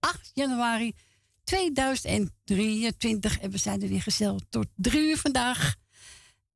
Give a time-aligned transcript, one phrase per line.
[0.00, 0.94] 8 januari
[1.44, 3.38] 2023.
[3.38, 5.74] En we zijn er weer gesteld tot drie uur vandaag.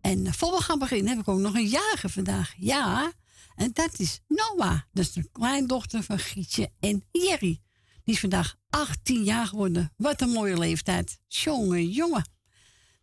[0.01, 2.55] En voor we gaan beginnen heb ik ook nog een jager vandaag.
[2.57, 3.13] Ja,
[3.55, 4.81] en dat is Noah.
[4.93, 7.61] Dat is de kleindochter van Gietje en Jerry.
[8.05, 9.93] Die is vandaag 18 jaar geworden.
[9.97, 11.19] Wat een mooie leeftijd.
[11.27, 12.29] Jongen, jongen.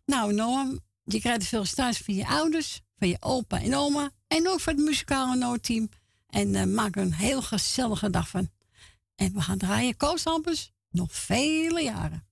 [0.04, 4.48] Nou, Noah, je krijgt veel thuis van je ouders, van je opa en oma en
[4.48, 5.88] ook voor het muzikale noodteam.
[6.26, 8.50] En uh, maak een heel gezellige dag van.
[9.14, 10.24] En we gaan draaien Koos
[10.90, 12.26] nog vele jaren.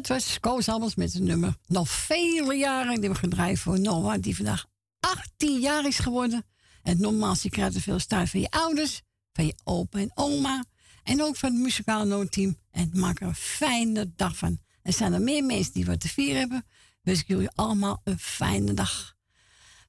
[0.00, 1.56] Het was Koos Albers met het nummer.
[1.66, 4.66] Nog vele jaren die we gedraaid voor Noah, die vandaag
[5.00, 6.46] 18 jaar is geworden.
[6.82, 9.02] En nogmaals, je krijgt er veel steun van je ouders,
[9.32, 10.64] van je opa en oma.
[11.02, 12.58] En ook van het muzikale noodteam.
[12.70, 14.58] En maak er een fijne dag van.
[14.82, 16.66] Er zijn er meer mensen die wat te vieren hebben.
[17.02, 19.16] Dus ik jullie allemaal een fijne dag.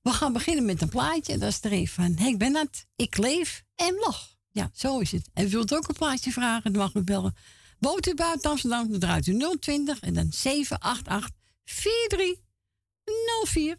[0.01, 1.37] We gaan beginnen met een plaatje.
[1.37, 2.85] Dat is er een van Henk Bennett.
[2.95, 4.35] Ik leef en lach.
[4.51, 5.29] Ja, zo is het.
[5.33, 7.35] En wilt ook een plaatje vragen, dan mag u bellen
[7.81, 11.29] Woont u buiten Amsterdam, dan draait u 020 en dan 788
[11.65, 13.77] 4304.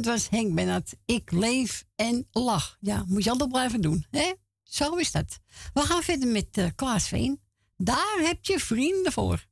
[0.00, 0.96] Dat was Henk Bennett.
[1.04, 2.76] Ik leef en lach.
[2.80, 4.06] Ja, moet je altijd blijven doen.
[4.10, 4.32] Hè?
[4.62, 5.38] Zo is dat.
[5.72, 7.40] We gaan verder met eh, Klaas Veen.
[7.76, 9.48] Daar heb je vrienden voor.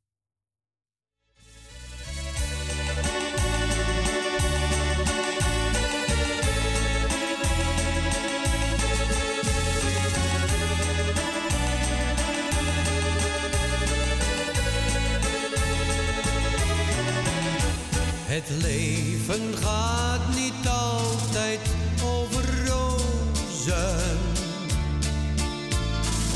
[18.27, 19.98] Het leven gaat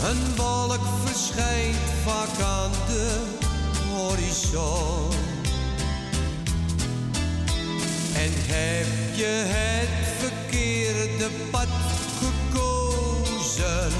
[0.04, 3.21] Een wolk verschijnt vaak aan de
[3.90, 5.11] horizon.
[8.14, 11.68] En heb je het verkeerde pad
[12.23, 13.92] gekozen,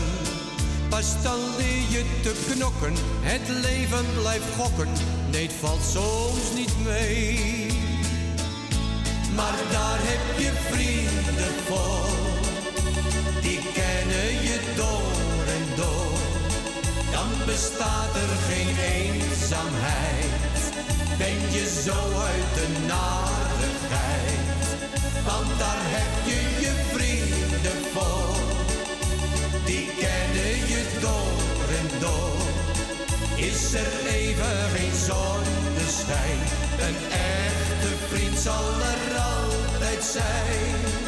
[0.89, 2.95] pas dan leer je te knokken.
[3.21, 4.89] Het leven blijft gokken,
[5.31, 7.67] nee, het valt soms niet mee.
[9.35, 12.09] Maar daar heb je vrienden voor,
[13.43, 15.32] die kennen je door
[15.77, 20.61] Dan bestaat er geen eenzaamheid,
[21.19, 21.99] ben je zo
[22.31, 24.65] uit de narigheid.
[25.25, 28.37] Want daar heb je je vrienden voor,
[29.65, 32.41] die kennen je door en door.
[33.37, 36.41] Is er even geen zonneschijn,
[36.87, 41.02] een echte vriend zal er altijd zijn.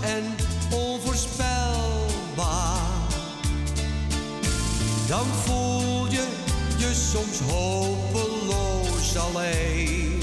[0.00, 0.34] En
[0.70, 2.78] onvoorspelbaar.
[5.08, 6.26] Dan voel je
[6.76, 10.22] je soms hopeloos alleen.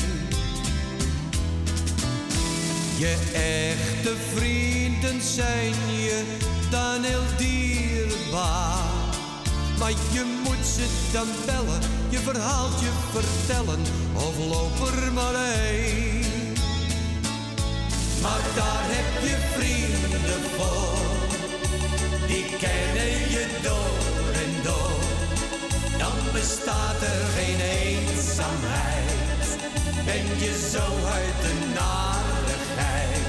[2.98, 6.24] Je echte vrienden zijn je
[6.70, 8.86] dan heel dierbaar.
[9.80, 13.82] Maar je moet ze dan bellen, je verhaaltje vertellen
[14.14, 16.17] of loop er maar heen.
[18.28, 21.00] Maar daar heb je vrienden voor,
[22.28, 24.00] die kennen je door
[24.44, 25.00] en door.
[26.02, 29.48] Dan bestaat er geen eenzaamheid,
[30.06, 30.86] ben je zo
[31.18, 33.26] uit de narigheid.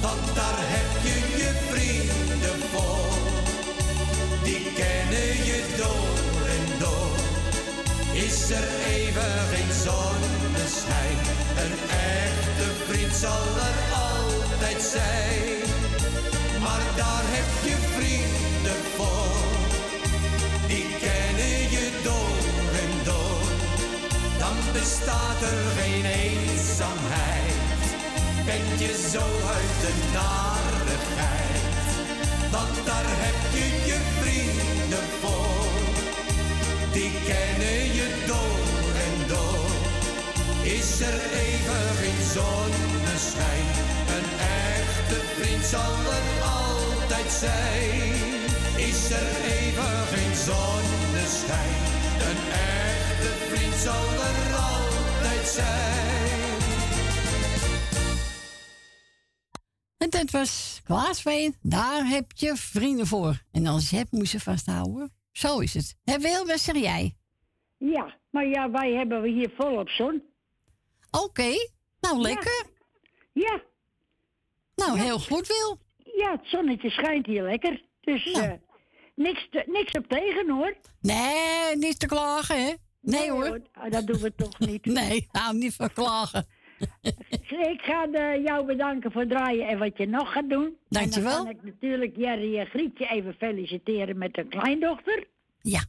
[0.00, 3.10] Want daar heb je je vrienden voor,
[4.42, 7.16] die kennen je door en door.
[8.26, 11.18] Is er even geen zonneschijn,
[11.62, 11.76] een
[12.14, 13.78] echte vriend zal er
[28.78, 29.24] je zo
[29.56, 31.88] uit de narigheid.
[32.50, 35.70] Want daar heb je je vrienden voor,
[36.92, 39.70] die kennen je door en door.
[40.62, 43.66] Is er even geen zonneschijn,
[44.16, 44.28] een
[44.70, 46.26] echte vriend zal er
[46.58, 48.40] altijd zijn.
[48.90, 51.80] Is er even geen zonneschijn,
[52.28, 52.42] een
[52.76, 54.40] echte vriend zal er
[54.72, 56.47] altijd zijn.
[60.18, 61.54] Dat was Klaasveen.
[61.62, 63.42] Daar heb je vrienden voor.
[63.52, 65.12] En als je hebt, moet je vasthouden.
[65.32, 65.96] Zo is het.
[66.04, 67.16] Hé Wil, wat zeg jij?
[67.76, 70.22] Ja, maar ja, wij hebben hier volop zon.
[71.10, 71.50] Oké.
[72.00, 72.64] Nou, lekker.
[73.32, 73.60] Ja,
[74.74, 75.78] Nou, heel goed, Wil.
[76.16, 77.82] ja, het zonnetje schijnt hier lekker.
[78.00, 78.42] Dus Ja.
[78.42, 78.52] eh,
[79.14, 80.76] niks, te- niks op tegen hoor.
[81.00, 82.72] Nee, niet te klagen, hè?
[83.00, 83.60] Nee, hoor.
[83.72, 84.84] Ah, Dat doen we toch niet.
[85.00, 86.46] Nee, nou, niet van klagen.
[87.72, 90.76] Ik ga eh, jou bedanken voor het draaien en wat je nog gaat doen.
[90.88, 91.38] Dankjewel.
[91.38, 95.26] En dan kan ik natuurlijk Jerry en Grietje even feliciteren met hun kleindochter.
[95.60, 95.84] Ja.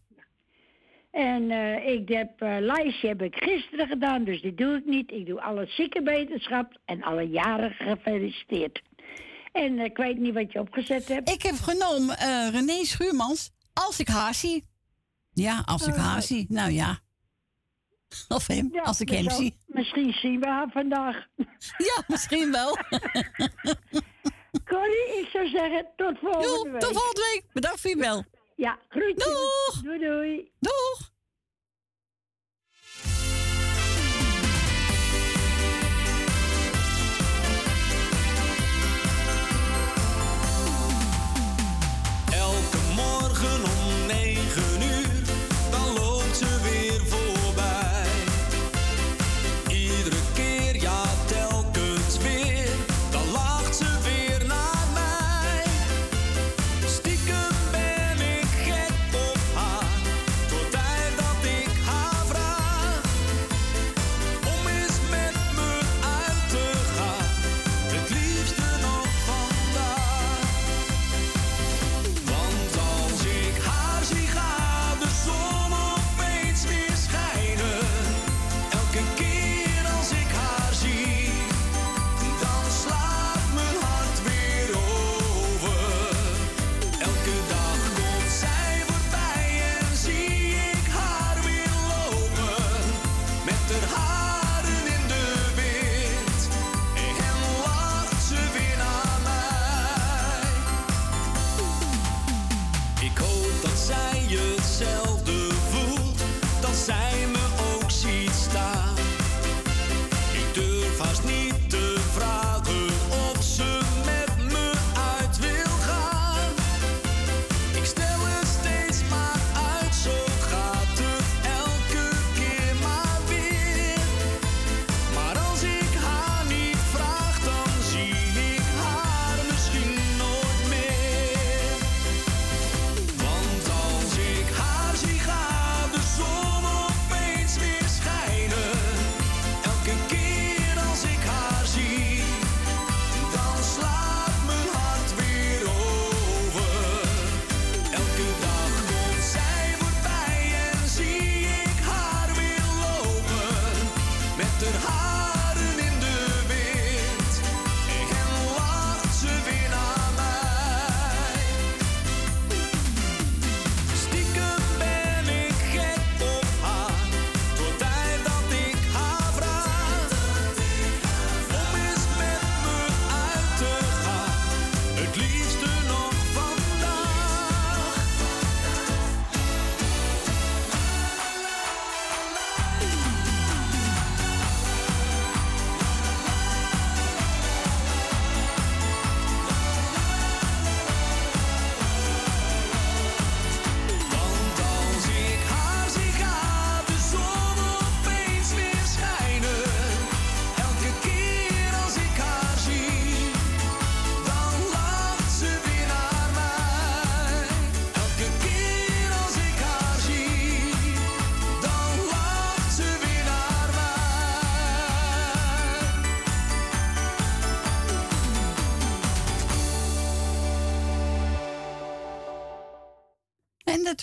[1.11, 5.11] En eh, ik heb eh lijstje heb ik gisteren gedaan, dus die doe ik niet.
[5.11, 8.81] Ik doe alle ziekenwetenschap en alle jarigen gefeliciteerd.
[9.51, 11.29] En ik weet niet wat je opgezet hebt.
[11.29, 12.15] Ik heb genomen
[12.51, 13.51] René Schuurmans.
[13.73, 14.63] Als ik haar zie.
[15.33, 16.45] Ja, als ik haar zie.
[16.49, 16.99] Nou ja.
[18.37, 19.59] Of hem, Ja, als ik dus hem zie.
[19.65, 21.25] Misschien zien we haar vandaag.
[21.89, 22.77] Ja, misschien wel.
[24.71, 26.81] Corrie, ik zou zeggen tot volgende Doei, week.
[26.81, 27.43] tot volgende week.
[27.53, 28.23] Bedankt voor je bel.
[28.55, 29.25] Ja, groetjes.
[29.25, 29.81] Doeg.
[29.83, 30.51] Doei doei.
[30.59, 31.11] Doeg.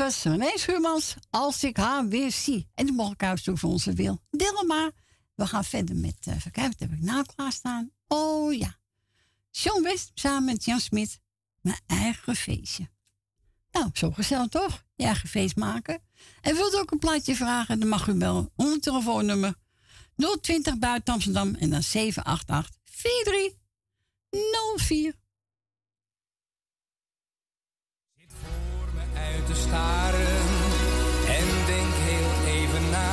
[0.07, 1.15] Was René Schuurmans.
[1.31, 2.69] Als ik haar weer zie.
[2.75, 4.23] En die mocht ik uitzoeken voor onze Wil.
[4.31, 4.91] Dilma.
[5.35, 7.91] We gaan verder met, uh, kijken, wat heb ik nou klaarstaan?
[8.07, 8.79] Oh ja.
[9.51, 11.21] John West samen met Jan Smit.
[11.61, 12.91] Mijn eigen feestje.
[13.71, 14.85] Nou, zo gezellig toch?
[14.95, 16.03] Je eigen feest maken.
[16.41, 18.51] En wilt ook een plaatje vragen, dan mag u bellen.
[18.57, 19.55] Onder telefoonnummer
[20.41, 25.15] 020 buiten Amsterdam en dan 788 4304.
[29.47, 30.45] Te staren
[31.39, 33.13] en denk heel even na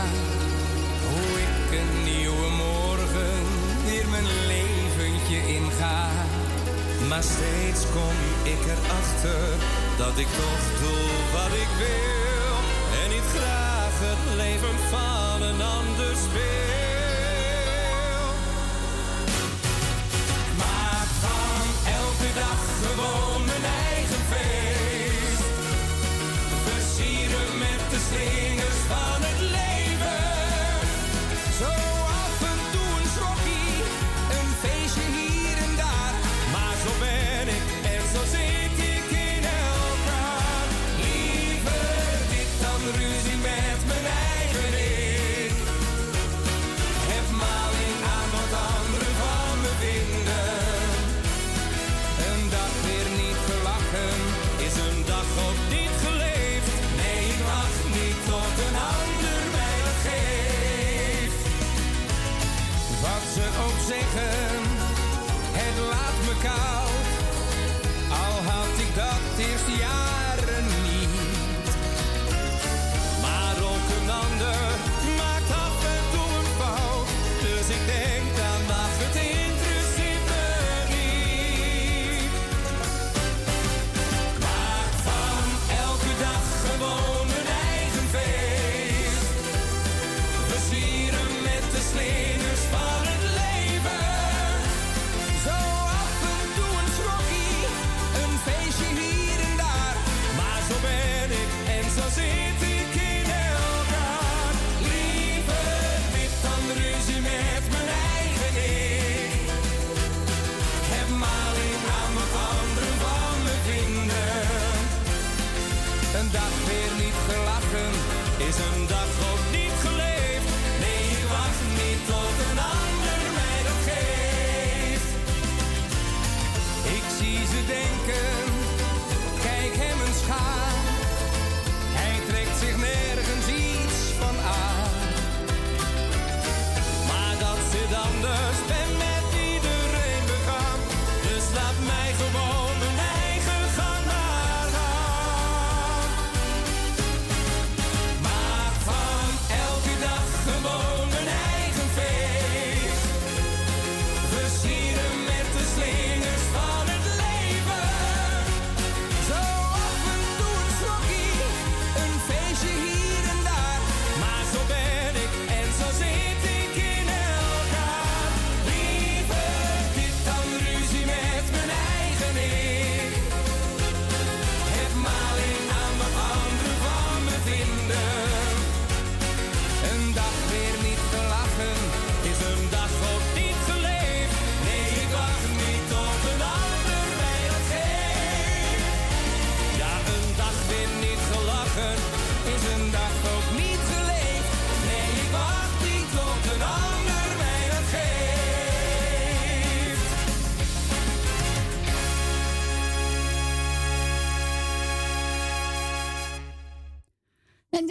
[1.10, 3.36] hoe ik een nieuwe morgen
[3.86, 6.10] weer mijn leventje inga.
[7.10, 8.18] Maar steeds kom
[8.54, 9.50] ik erachter
[9.98, 12.23] dat ik toch doe wat ik wil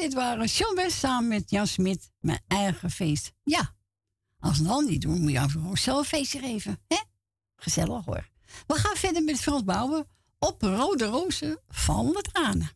[0.02, 2.10] dit waren John West samen met Jan Smit.
[2.20, 3.32] Mijn eigen feest.
[3.42, 3.74] Ja,
[4.38, 6.78] als een ander niet doen, moet je af en zelf een feestje geven.
[6.88, 6.96] hè?
[7.56, 8.28] Gezellig hoor.
[8.66, 12.70] We gaan verder met Frans Bouwen op Rode Rozen van de Tranen.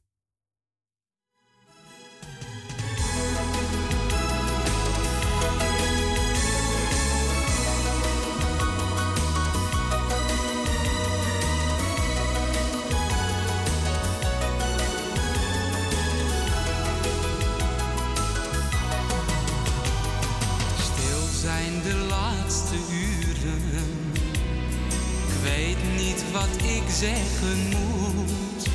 [26.39, 28.69] Wat ik zeggen moet.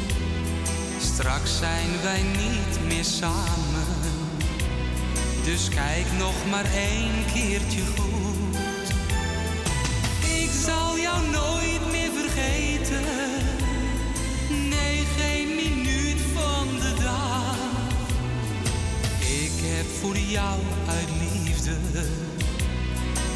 [1.02, 3.88] Straks zijn wij niet meer samen.
[5.44, 8.90] Dus kijk nog maar één keertje goed.
[10.42, 13.04] Ik zal jou nooit meer vergeten.
[14.70, 17.60] Nee, geen minuut van de dag.
[20.30, 21.76] jou uit liefde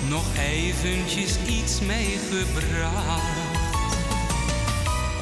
[0.10, 3.45] nog eventjes iets meegebracht.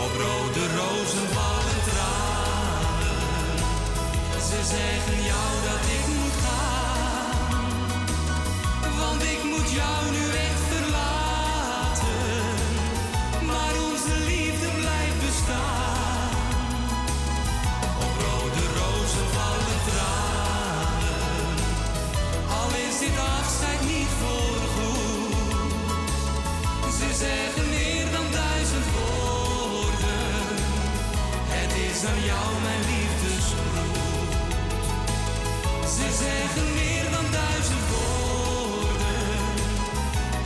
[0.04, 3.58] Op rode rozen vallen tranen.
[4.50, 7.62] Ze zeggen jou dat ik moet gaan,
[9.00, 12.32] want ik moet jou nu echt verlaten.
[13.50, 16.32] Maar onze liefde blijft bestaan.
[18.06, 21.56] Op rode rozen vallen tranen.
[22.60, 25.72] Al is dit afscheid niet voorgoed.
[27.00, 27.73] Ze zeggen
[31.94, 33.92] is aan jou mijn liefdesgroet.
[35.96, 39.56] Ze zeggen meer dan duizend woorden.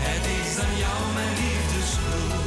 [0.07, 2.45] Het is aan jou mijn liefdesgroet.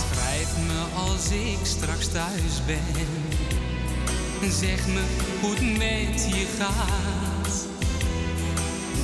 [0.00, 3.06] Schrijf me als ik straks thuis ben.
[4.50, 5.02] Zeg me
[5.40, 7.66] hoe het met je gaat.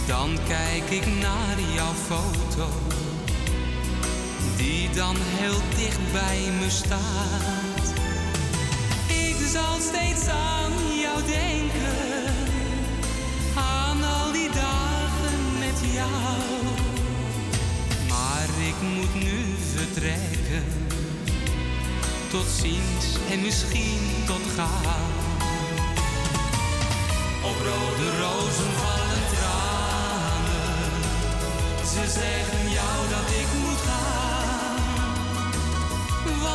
[0.07, 2.94] Dan kijk ik naar jouw foto.
[4.85, 7.87] Die dan heel dicht bij me staat.
[9.07, 10.73] Ik zal steeds aan
[11.05, 12.35] jou denken.
[13.57, 16.57] Aan al die dagen met jou.
[18.09, 20.65] Maar ik moet nu vertrekken.
[22.31, 25.09] Tot ziens en misschien tot gauw.
[27.51, 30.93] Op rode rozen vallen tranen.
[31.93, 34.34] Ze zeggen jou dat ik moet gaan.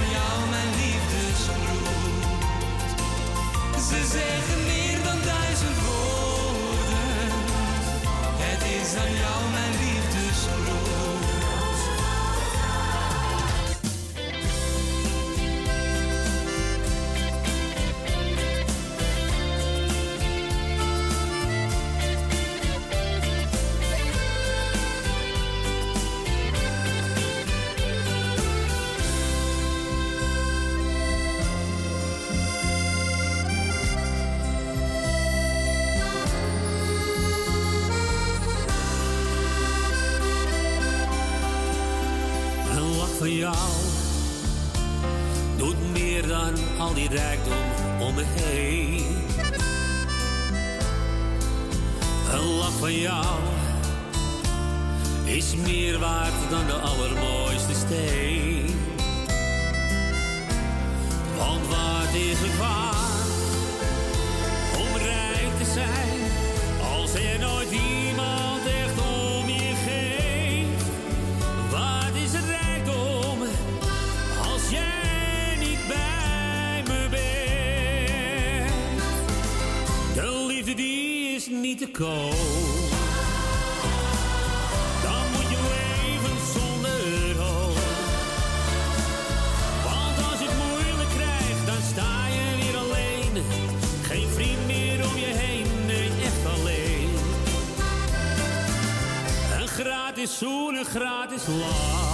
[0.00, 1.88] Aan jou mijn liefdesgroet.
[3.88, 4.69] Ze zeggen
[100.92, 102.09] gratis lach.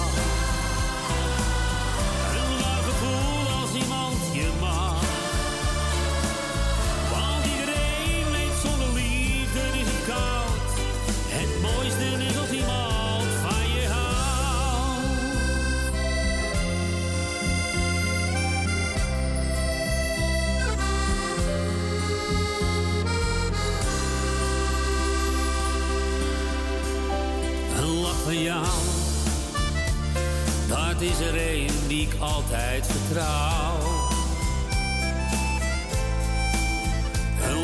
[33.17, 33.23] Een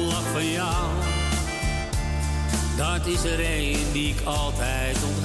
[0.09, 0.87] lach van jou.
[2.77, 5.22] Dat is er een die ik altijd onthoud.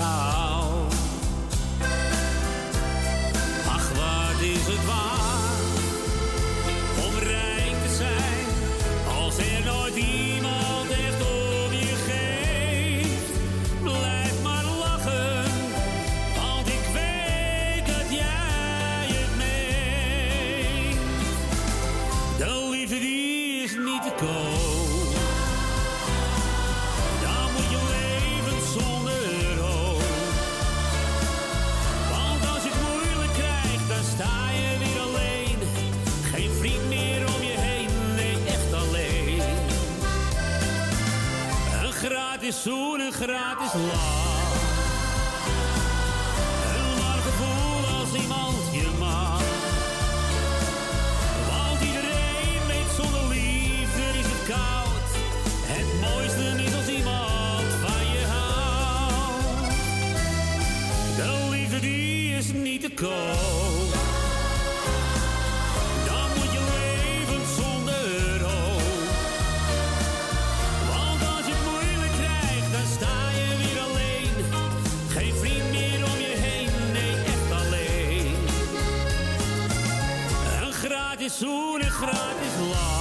[42.48, 44.54] Gratis zoen, een gratis lach.
[46.76, 49.42] Een warm gevoel als iemand je mag.
[51.50, 55.10] Want iedereen weet zonder liefde is het koud.
[55.66, 59.76] Het mooiste is als iemand van je houdt.
[61.16, 63.57] De liefde die is niet te koop.
[81.28, 82.97] Gratis zoen, een gratis lach.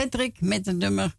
[0.00, 1.14] Patrick met het nummer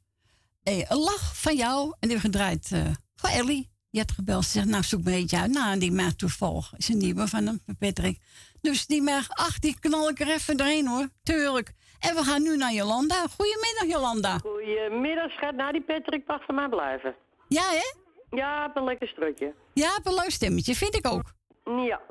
[0.64, 1.84] eh, Een lach van jou.
[2.00, 2.72] En die hebben gedraaid
[3.16, 3.70] voor Ellie.
[3.92, 4.44] Die had gebeld.
[4.44, 5.52] Ze zegt, nou zoek me eentje uit.
[5.52, 6.74] Nou, die maakt toevallig.
[6.78, 8.20] Is een nieuwe van hem, Patrick.
[8.62, 11.08] Dus die mag, ach, die knal ik er even doorheen hoor.
[11.24, 11.72] Tuurlijk.
[12.00, 13.28] En we gaan nu naar Jolanda.
[13.28, 14.38] Goedemiddag Jolanda.
[14.38, 15.56] Goedemiddag, schat.
[15.56, 17.16] Nou, die Patrick mag van mij blijven.
[17.48, 17.94] Ja hè?
[18.38, 19.54] Ja, heb een lekker strutje.
[19.74, 20.76] Ja, heb een leuk stemmetje.
[20.76, 21.34] Vind ik ook.
[21.64, 22.02] Ja.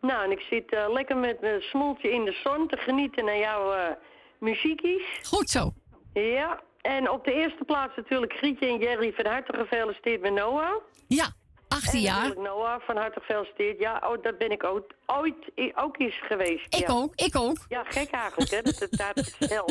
[0.00, 3.38] Nou, en ik zit eh, lekker met mijn smoeltje in de zon te genieten naar
[3.38, 3.96] jouw eh
[4.40, 5.02] muziekjes.
[5.22, 5.72] Goed zo.
[6.20, 6.60] Ja.
[6.80, 10.74] En op de eerste plaats natuurlijk Grietje en Jerry van harte gefeliciteerd met Noah.
[11.06, 11.26] Ja,
[11.68, 12.14] 18 En jaar.
[12.14, 13.78] natuurlijk Noah van harte gefeliciteerd.
[13.78, 15.34] Ja, oh, dat ben ik ook, ooit
[15.74, 16.74] ook eens geweest.
[16.74, 16.94] Ik ja.
[16.94, 17.56] ook, ik ook.
[17.68, 19.68] Ja, gek eigenlijk, hè, dat het daar snel.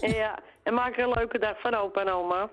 [0.20, 2.50] ja, en maak er een leuke dag van opa en oma.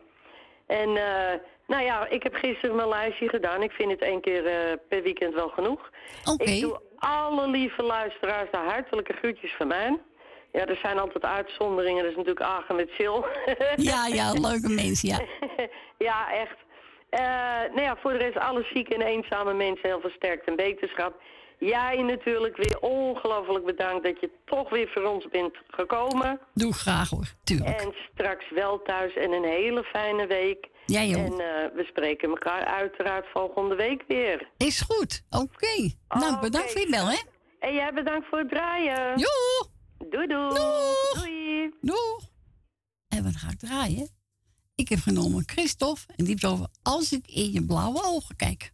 [0.67, 3.63] En, eh, nou ja, ik heb gisteren mijn lijstje gedaan.
[3.63, 5.89] Ik vind het één keer eh, per weekend wel genoeg.
[6.25, 6.43] Oké.
[6.43, 9.99] Ik doe alle lieve luisteraars de hartelijke groetjes van mij.
[10.51, 12.01] Ja, er zijn altijd uitzonderingen.
[12.01, 13.17] Dat is natuurlijk Agen met Sil.
[13.91, 15.19] Ja, ja, leuke mensen, ja.
[16.07, 16.57] ja, echt.
[17.09, 17.19] Eh,
[17.75, 21.21] nou ja, voor de rest alle zieke en eenzame mensen heel veel sterkte en beterschap.
[21.59, 26.39] Jij natuurlijk weer ongelooflijk bedankt dat je toch weer voor ons bent gekomen.
[26.53, 27.81] Doe graag hoor, tuurlijk.
[27.81, 30.67] En straks wel thuis en een hele fijne week.
[30.85, 31.15] Jij ook.
[31.15, 34.49] En eh, we spreken elkaar uiteraard volgende week weer.
[34.57, 35.91] Is goed, oké.
[36.09, 37.17] Nou, bedankt voor je bel, hè.
[37.59, 39.17] En jij bedankt voor het draaien.
[39.19, 39.76] Joe!
[40.09, 40.49] Doei doei.
[40.49, 41.13] Doeg.
[41.13, 41.73] Doei.
[41.81, 42.29] Doeg!
[43.07, 44.09] En wat ga ik draaien?
[44.75, 48.73] Ik heb genomen Christophe en die heeft over Als ik in je blauwe ogen kijk.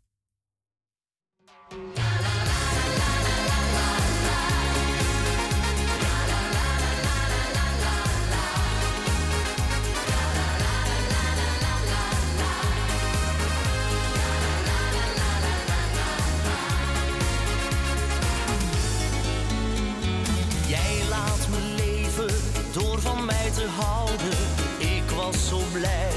[25.74, 26.13] Was zo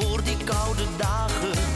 [0.00, 1.67] voor die koude dagen,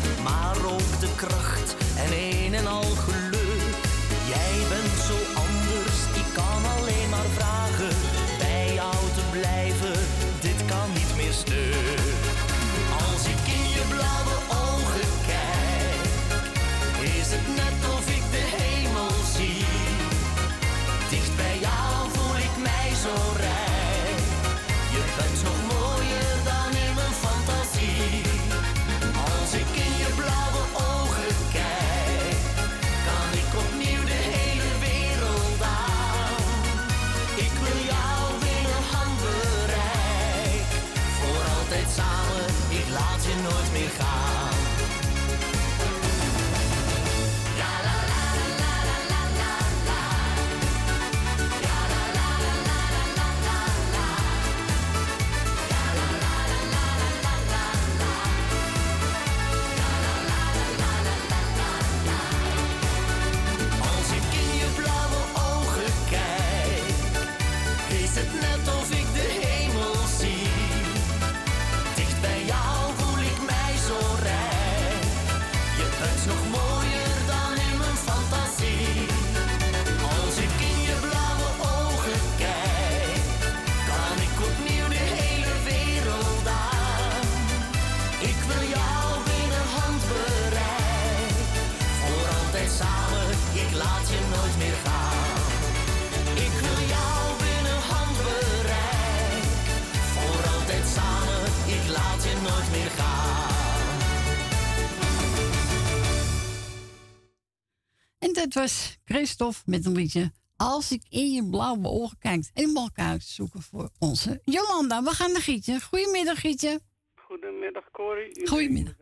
[109.32, 110.32] Christophe met een liedje.
[110.56, 112.50] Als ik in je blauwe ogen kijk.
[112.54, 115.02] En die mag ik uitzoeken voor onze Jolanda.
[115.02, 115.80] We gaan naar Gietje.
[115.80, 116.80] Goedemiddag, Gietje.
[117.14, 118.46] Goedemiddag, Corrie.
[118.48, 118.94] Goedemiddag.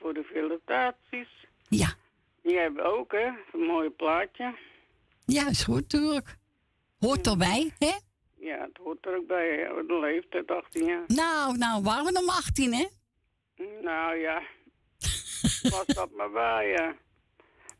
[0.00, 1.46] voor de felicitaties.
[1.68, 1.94] Ja.
[2.42, 3.26] Jij hebt ook, hè?
[3.52, 4.56] Een mooi plaatje.
[5.26, 6.36] Ja, is goed, tuurlijk.
[6.98, 7.92] Hoort erbij, hè?
[8.38, 9.48] Ja, het hoort er ook bij.
[9.48, 11.04] hè, De leeftijd 18 jaar.
[11.06, 12.86] Nou, nou, waren we maar 18, hè?
[13.82, 14.42] Nou ja,
[15.76, 16.96] was dat maar bij, ja.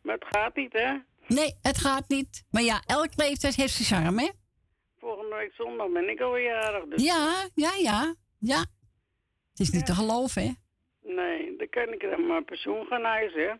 [0.02, 0.94] Maar het gaat niet, hè?
[1.28, 2.44] Nee, het gaat niet.
[2.50, 4.30] Maar ja, elke leeftijd heeft zijn charme, hè?
[4.98, 7.02] Volgende week zondag ben ik alweer jarig, dus...
[7.02, 8.14] Ja, ja, ja.
[8.38, 8.58] Ja.
[9.50, 10.50] Het is niet te geloven, hè?
[11.14, 13.50] Nee, dan kan ik dan maar pensioen gaan eisen, hè?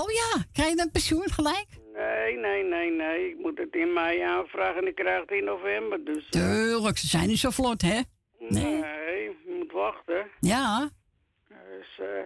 [0.00, 1.66] Oh ja, krijg je dan pensioen gelijk?
[1.94, 3.30] Nee, nee, nee, nee.
[3.30, 6.24] Ik moet het in mei aanvragen en ik krijg het in november, dus...
[6.24, 8.00] eh, Tuurlijk, ze zijn niet zo vlot, hè?
[8.38, 8.76] nee,
[9.22, 10.26] je moet wachten.
[10.40, 10.90] Ja.
[11.48, 12.22] Dus, eh,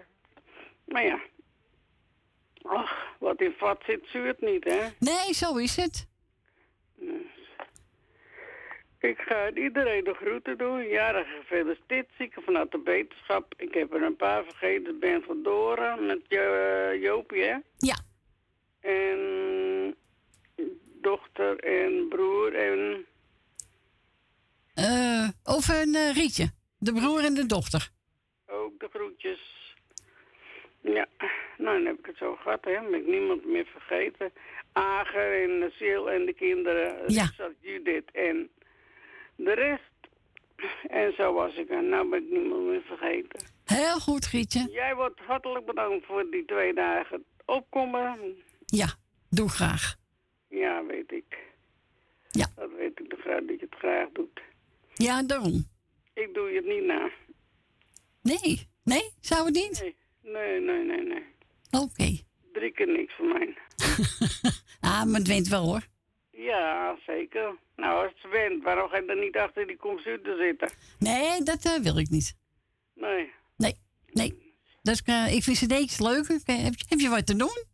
[0.87, 1.21] maar ja.
[2.69, 4.89] Ach, wat in vat zit, zuurt niet, hè?
[4.99, 6.07] Nee, zo is het.
[8.99, 10.89] Ik ga iedereen de groeten doen.
[10.89, 13.55] Jarig gefeliciteerd, zieken vanuit de beterschap.
[13.57, 14.99] Ik heb er een paar vergeten.
[14.99, 17.57] Ben van Doren met jo eh, Joopie, hè?
[17.77, 17.99] Ja.
[18.81, 19.97] En
[21.01, 23.07] dochter en broer en...
[24.75, 26.51] Eh, over een eh, Rietje.
[26.79, 27.91] De broer en de dochter.
[28.47, 29.58] Ook de groetjes.
[30.81, 31.07] Ja,
[31.59, 32.81] nou dan heb ik het zo gehad, hè.
[32.91, 34.33] Ben ik niemand meer vergeten.
[34.73, 37.13] Ager en de Sil en de kinderen.
[37.13, 37.23] Ja.
[37.23, 38.49] Richard, Judith en
[39.37, 39.83] de rest.
[40.89, 41.85] En zo was ik er.
[41.85, 43.47] Nou ben ik niemand meer vergeten.
[43.65, 44.69] Heel goed, Gietje.
[44.71, 48.37] Jij wordt hartelijk bedankt voor die twee dagen opkomen.
[48.67, 48.95] Ja,
[49.31, 49.97] doe graag.
[50.49, 51.39] Ja, weet ik.
[52.31, 52.47] Ja.
[52.57, 54.41] Dat weet ik, de vrouw dat je het graag doet.
[54.95, 55.67] Ja, daarom.
[56.15, 57.11] Ik doe je het niet na.
[58.23, 59.81] Nee, nee, zou het niet?
[59.81, 59.97] Nee,
[60.33, 61.03] nee, nee, nee.
[61.03, 61.25] nee.
[61.71, 62.19] Oké.
[62.53, 63.57] Drie keer niks voor mij.
[64.81, 65.87] Ah, maar het wint wel, hoor.
[66.31, 67.57] Ja, zeker.
[67.77, 70.71] Nou, als het went, waarom ga je dan niet achter die computer zitten?
[70.99, 72.37] Nee, dat eh, wil ik niet.
[72.95, 73.33] Nee.
[73.57, 73.75] Nee,
[74.13, 74.53] nee.
[74.83, 76.29] Is, eh, ik vind cd's leuk.
[76.31, 77.65] Oké, Heb, je- heb je wat te doen?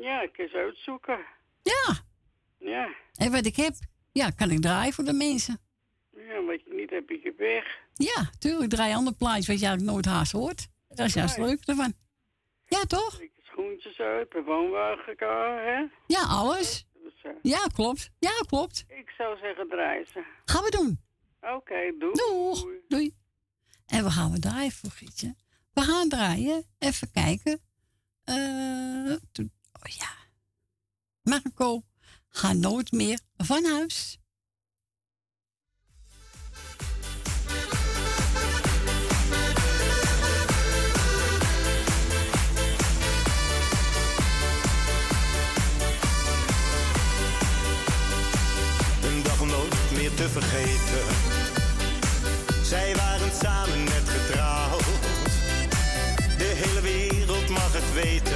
[0.00, 1.18] Ja, ik kan ze uitzoeken.
[1.62, 1.94] Ja.
[2.58, 2.88] Ja.
[3.14, 3.74] En wat ik heb,
[4.12, 5.60] ja, kan ik draaien voor de mensen.
[6.16, 7.78] Ja, wat je niet hebt, heb je weg.
[7.94, 8.70] Ja, tuurlijk.
[8.70, 10.66] Draai andere plaatjes wat je eigenlijk nooit haast hoort.
[10.94, 11.92] Dat is juist leuk ervan.
[12.66, 13.20] Ja, toch?
[13.42, 15.84] Schoentjes uit, de woonwagen, hè?
[16.06, 16.86] Ja, alles.
[17.22, 18.10] Eh, Ja, klopt.
[18.18, 18.84] Ja, klopt.
[18.88, 20.24] ik zou zeggen, draai ze.
[20.44, 21.00] Gaan we doen.
[21.40, 22.12] Oké, doei.
[22.12, 22.66] Doeg.
[22.88, 23.14] Doei.
[23.86, 25.34] En we gaan we draaien voor Gietje.
[25.72, 26.64] We gaan draaien.
[26.78, 27.60] Even kijken.
[29.32, 29.42] To-
[29.72, 30.10] oh ja.
[31.22, 31.82] Marco,
[32.28, 34.18] ga nooit meer van huis.
[50.14, 51.04] te vergeten.
[52.62, 54.84] Zij waren samen net getrouwd.
[56.38, 58.33] De hele wereld mag het weten.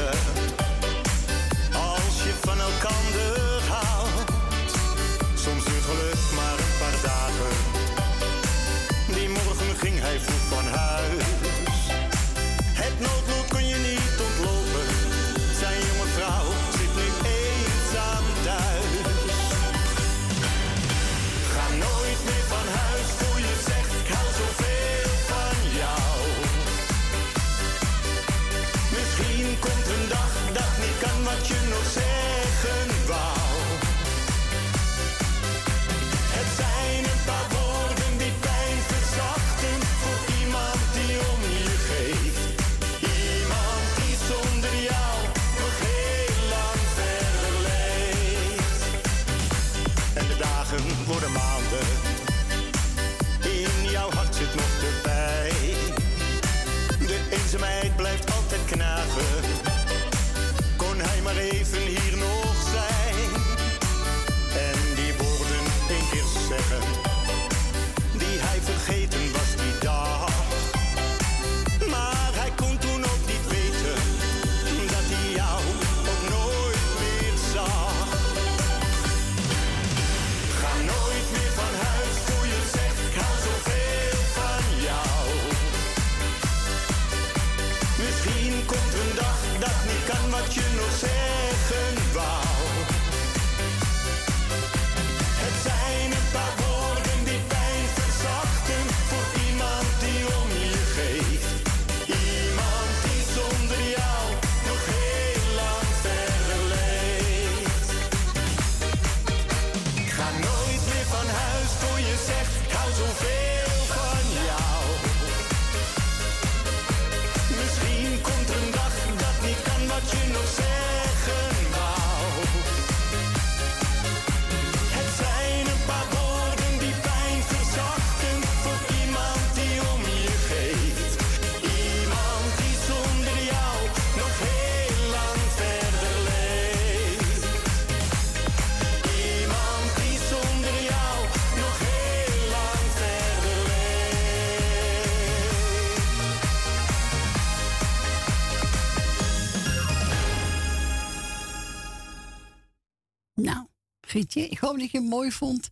[154.35, 155.69] Ik hoop dat je het mooi vond.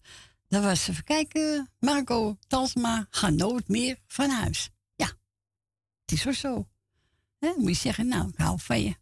[0.48, 4.70] Dat was, even kijken, Marco Talsma, ga nooit meer van huis.
[4.94, 5.06] Ja,
[6.00, 6.68] het is wel zo.
[7.38, 7.52] Hè?
[7.56, 8.96] Moet je zeggen, nou, ik hou van je.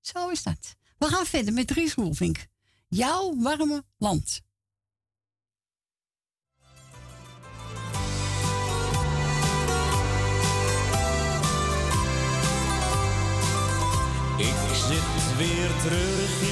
[0.00, 0.76] Zo is dat.
[0.98, 2.46] We gaan verder met Dries Roelvink.
[2.88, 4.42] Jouw warme land.
[14.36, 16.49] Ik zit weer terug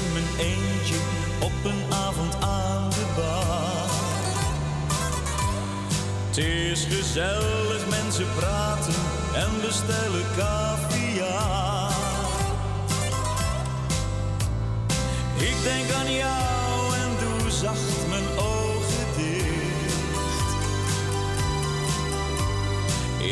[6.39, 8.93] is gezellig, mensen praten
[9.33, 11.91] en bestellen caviar.
[15.37, 20.49] Ik denk aan jou en doe zacht mijn ogen dicht.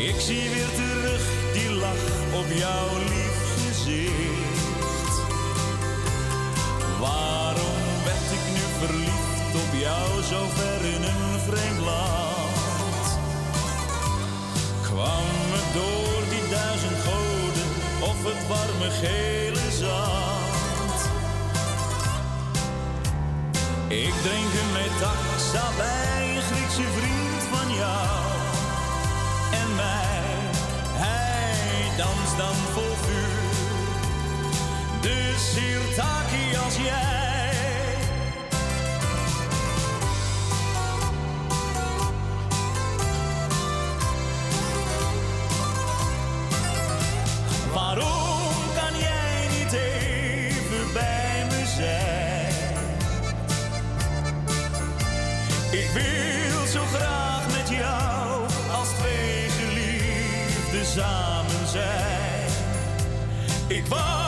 [0.06, 5.14] Ik zie weer terug die lach op jouw lief gezicht.
[7.00, 11.77] Waarom werd ik nu verliefd op jou zo ver in een vreemd
[18.78, 21.10] warme gele zand?
[23.88, 28.18] Ik drink een metaxa bij een Griekse vriend van jou
[29.52, 30.26] en mij.
[30.92, 33.50] Hij danst dan vol vuur.
[35.00, 37.17] De sirtaki als jij.
[63.90, 64.27] Ik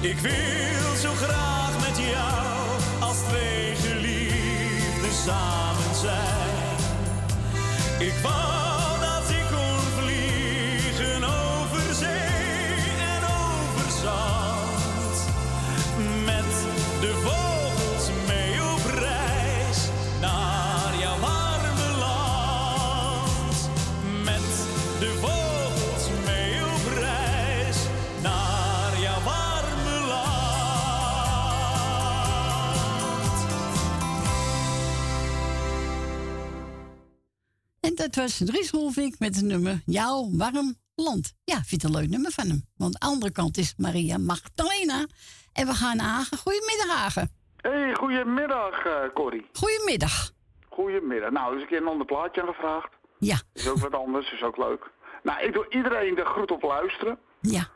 [0.00, 6.76] Ik wil zo graag met jou als twee geliefden samen zijn.
[7.98, 8.14] Ik
[37.98, 41.34] dat was Dries Roelvink met het nummer Jouw warm land.
[41.44, 42.62] Ja, vind het een leuk nummer van hem.
[42.76, 45.06] Want de andere kant is Maria Magdalena.
[45.52, 46.38] En we gaan naar Hagen.
[46.38, 47.30] Goedemiddag, Hagen.
[47.56, 49.46] Hey, goedemiddag, eh Corrie.
[49.52, 50.30] Goedemiddag.
[50.68, 51.30] Goedemiddag.
[51.30, 52.88] Nou, dus een keer een ander plaatje aangevraagd.
[53.18, 53.36] Ja.
[53.52, 54.90] Is ook wat anders, is ook leuk.
[55.22, 57.18] Nou, ik doe iedereen de groet op luisteren.
[57.40, 57.68] Ja.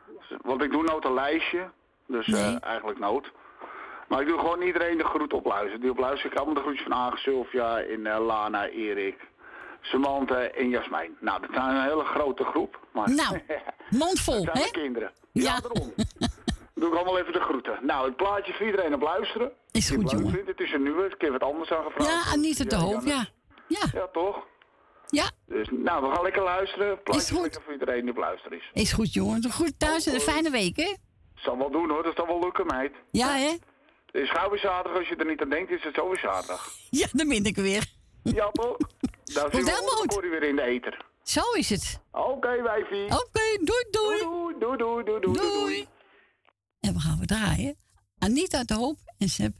[0.43, 1.71] Want ik doe nooit een lijstje.
[2.07, 3.33] Dus eh, eigenlijk nood.
[4.09, 5.81] Maar ik doe gewoon iedereen de groet op luisteren.
[5.81, 6.33] Die op luisteren.
[6.33, 9.31] Ik allemaal de groetjes van Agen, Sylvia, in eh, Lana, Erik,
[9.83, 11.17] Samantha en Jasmijn.
[11.21, 12.79] Nou, dat zijn een hele grote groep.
[12.93, 13.41] Maar Nou,
[14.05, 14.53] mondvol, hè?
[14.63, 15.13] de kinderen.
[15.33, 15.93] Ja, daarom.
[16.75, 17.79] doe ik allemaal even de groeten.
[17.83, 19.53] Nou, het plaatje voor iedereen op luisteren.
[19.71, 20.31] Is goed, jongen.
[20.31, 20.49] vindt.
[20.49, 21.05] Het is een nieuwe.
[21.07, 22.11] Ik heb wat anders aangevraagd.
[22.11, 23.27] Ja, Anita de Hoop, ja.
[23.69, 23.85] Ja.
[23.93, 24.47] Ja, toch?
[25.07, 25.31] Ja.
[25.47, 27.03] Dus, nou, we gaan lekker luisteren.
[27.03, 27.41] Plaatje Is goed.
[27.43, 28.71] lekker voor iedereen die op luisteren is.
[28.73, 29.51] Is goed, jongen.
[29.53, 30.95] Goed thuis en een fijne week, hè?
[31.35, 32.93] Zal wel doen hoor, dat zal wel lukken, meid.
[33.11, 33.49] Ja, hè?
[34.07, 36.19] Het is gauw weer zaterdag, als je er niet aan denkt, is het zo weer
[36.19, 36.69] zaterdag.
[36.91, 37.85] Ja, dan ben ik weer.
[38.23, 38.77] Ja, toch?
[39.35, 40.07] Goed.
[40.07, 41.07] Corrie weer in de eter.
[41.23, 42.01] Zo is het.
[42.13, 43.05] Oké, wijfie.
[43.05, 44.19] Oké, doei, doei.
[44.19, 45.89] Doei, doei, doei, doei, doei, doei.
[46.81, 47.77] En we gaan we draaien.
[48.19, 49.55] Anita de Hoop en Seb.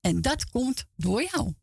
[0.00, 1.54] En dat komt door jou.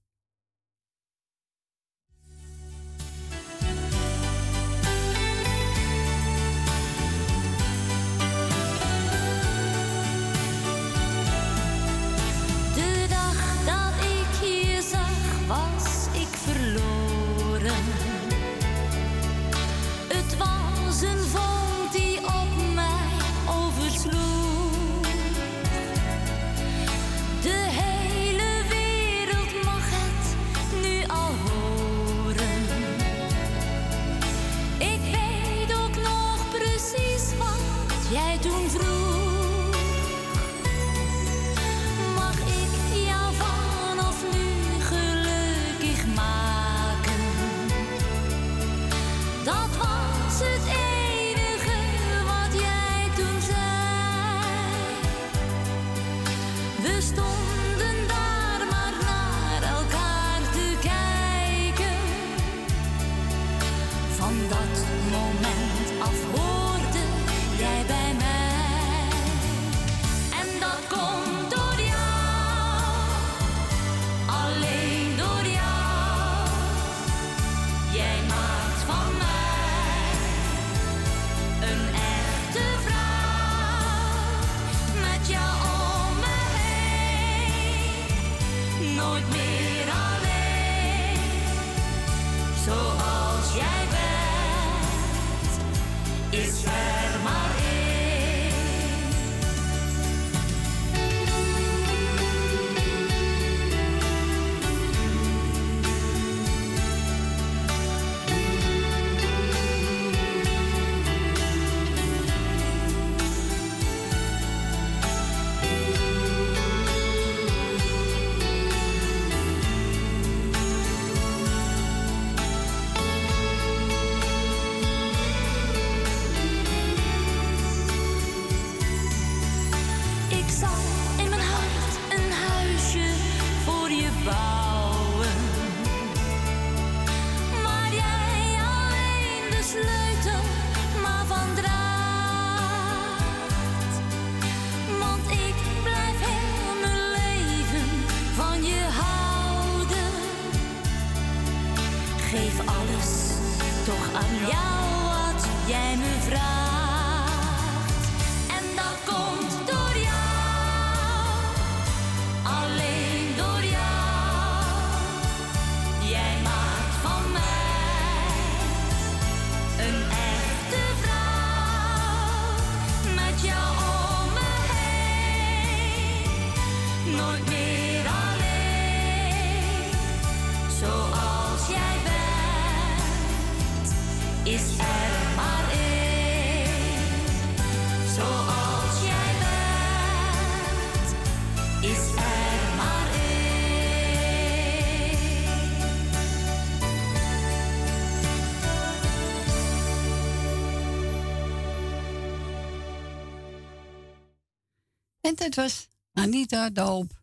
[205.40, 207.22] Het dat was Anita Doop.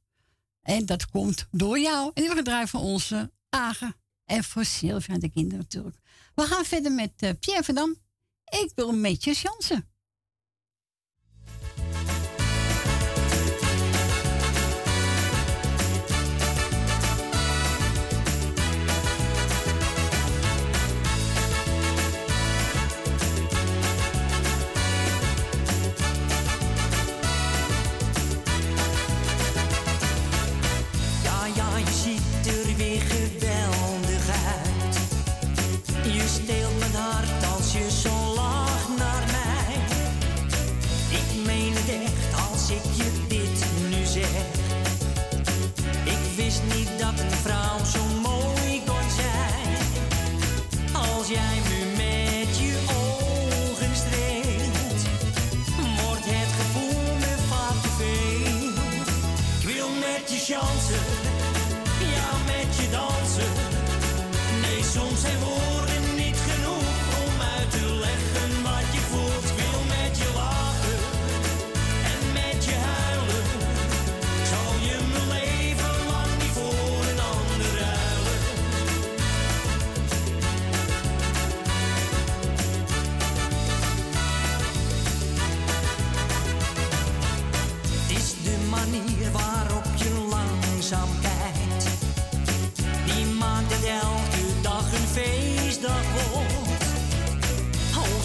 [0.63, 2.05] En dat komt door jou.
[2.07, 3.95] En die hebben van onze Agen.
[4.25, 5.97] En voor Sylvia en de kinderen natuurlijk.
[6.35, 7.97] We gaan verder met eh, Pierre Verdam.
[8.45, 9.90] Ik wil een je chansen.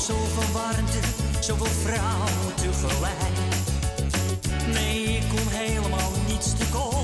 [0.05, 0.99] zoveel warmte,
[1.39, 3.37] zoveel vrouwen tegelijk.
[4.73, 6.94] Nee, ik kom helemaal niets te koop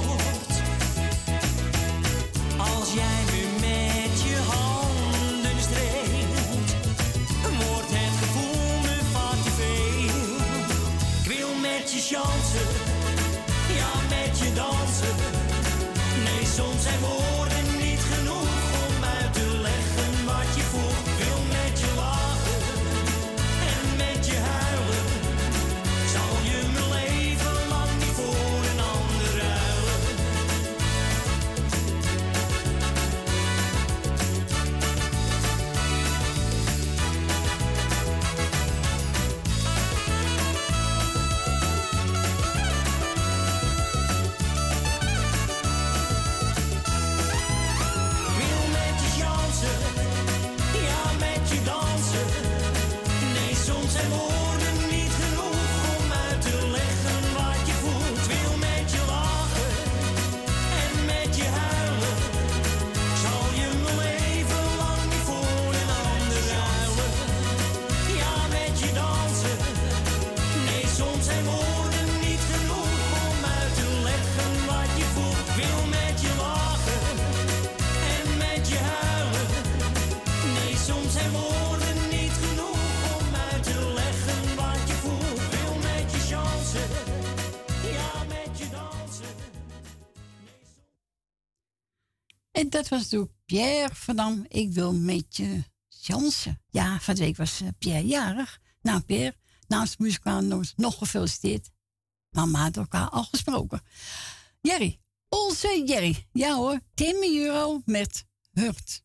[92.82, 94.46] dat was natuurlijk Pierre van Dam.
[94.48, 96.62] Ik wil met je chansen.
[96.70, 98.62] Ja, van de week was eh, Pierre jarig.
[98.82, 99.36] Nou, Pierre,
[99.68, 100.42] de muzikaal
[100.76, 101.70] nog gefeliciteerd.
[102.30, 103.82] Mama had elkaar al gesproken.
[104.62, 106.28] Jerry, onze Jerry.
[106.32, 109.04] Ja hoor, 10 euro met Hurt.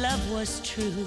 [0.00, 1.06] Love was true.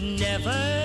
[0.00, 0.78] never,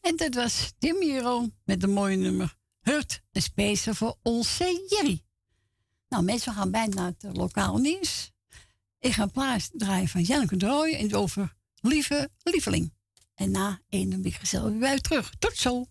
[0.00, 0.96] En dat was Tim
[1.64, 2.57] met een mooie nummer
[2.88, 3.22] Hurt.
[3.32, 5.22] Een special voor onze Jerry.
[6.08, 8.30] Nou, mensen gaan bijna naar het lokaal nieuws.
[8.98, 12.94] Ik ga een plaats draaien van Janneke Drooy en over Lieve Lieveling.
[13.34, 15.32] En na ben ik gezellig weer terug.
[15.38, 15.86] Tot zo.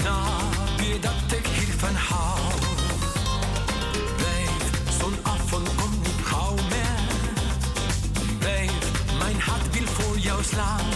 [0.00, 2.40] snap je dat ik hiervan hou?
[4.16, 4.70] Blijf,
[5.00, 7.00] zo'n en komt niet gauw meer.
[8.38, 8.72] Blijf,
[9.18, 10.93] mijn hart wil voor jou slaan.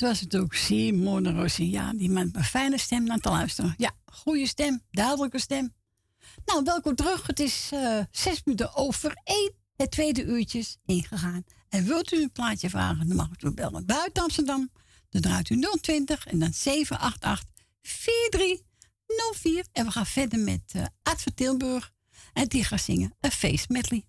[0.00, 0.54] dat was het ook.
[0.54, 1.70] Simone Rossi.
[1.70, 3.74] Ja, die man een fijne stem naar te luisteren.
[3.76, 5.74] Ja, goede stem, duidelijke stem.
[6.44, 7.26] Nou, welkom terug.
[7.26, 9.52] Het is eh, zes minuten over één.
[9.76, 11.44] Het tweede uurtje is ingegaan.
[11.68, 14.70] En wilt u een plaatje vragen, dan mag u bellen buiten Amsterdam.
[15.10, 17.48] Dan draait u 020 en dan 788
[17.82, 19.64] 4304.
[19.72, 21.92] En we gaan verder met uh, Ad Tilburg.
[22.32, 24.04] En die gaat zingen een feestmedley.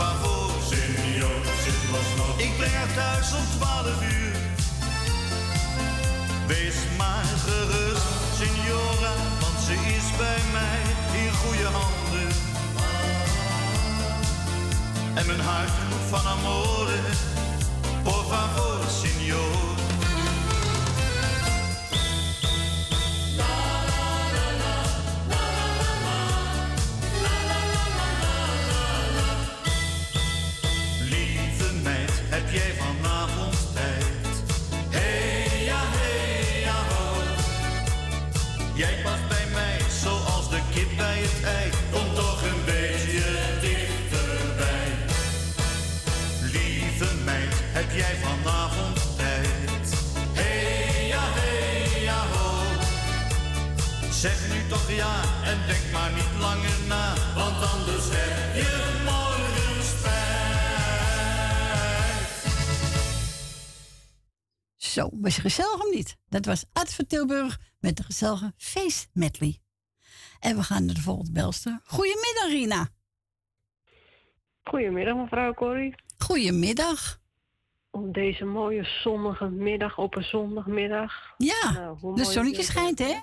[0.00, 0.40] Favor.
[2.36, 4.36] Ik breng haar thuis om 12 uur.
[6.46, 8.06] Wees maar gerust,
[8.38, 10.80] signora, want ze is bij mij
[11.22, 12.28] in goede handen.
[15.14, 15.70] En mijn hart
[16.08, 17.00] van amore,
[18.02, 19.69] por favor, signor.
[41.92, 43.22] Kom toch een beetje
[43.60, 44.88] dichterbij.
[46.40, 49.94] Lieve meid, heb jij vanavond tijd?
[50.32, 52.62] Hey ja, hey ja, ho.
[54.10, 59.84] Zeg nu toch ja en denk maar niet langer na, want anders heb je morgen
[59.84, 60.20] spijt.
[64.76, 66.16] Zo, was je gezellig of niet?
[66.28, 69.60] Dat was Ad van Tilburg met de gezellige feest medley.
[70.40, 71.80] En we gaan naar de volgende belster.
[71.84, 72.88] Goedemiddag, Rina.
[74.62, 75.94] Goedemiddag, mevrouw Corrie.
[76.18, 77.18] Goedemiddag.
[77.90, 81.12] Op deze mooie zonnige middag, op een zondagmiddag.
[81.36, 83.18] Ja, Nou, de zonnetje schijnt, hè?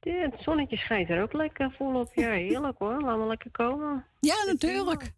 [0.00, 2.10] Ja, het zonnetje schijnt er ook lekker volop.
[2.14, 3.00] Ja, heerlijk hoor.
[3.00, 4.04] Laat maar lekker komen.
[4.20, 5.12] Ja, natuurlijk.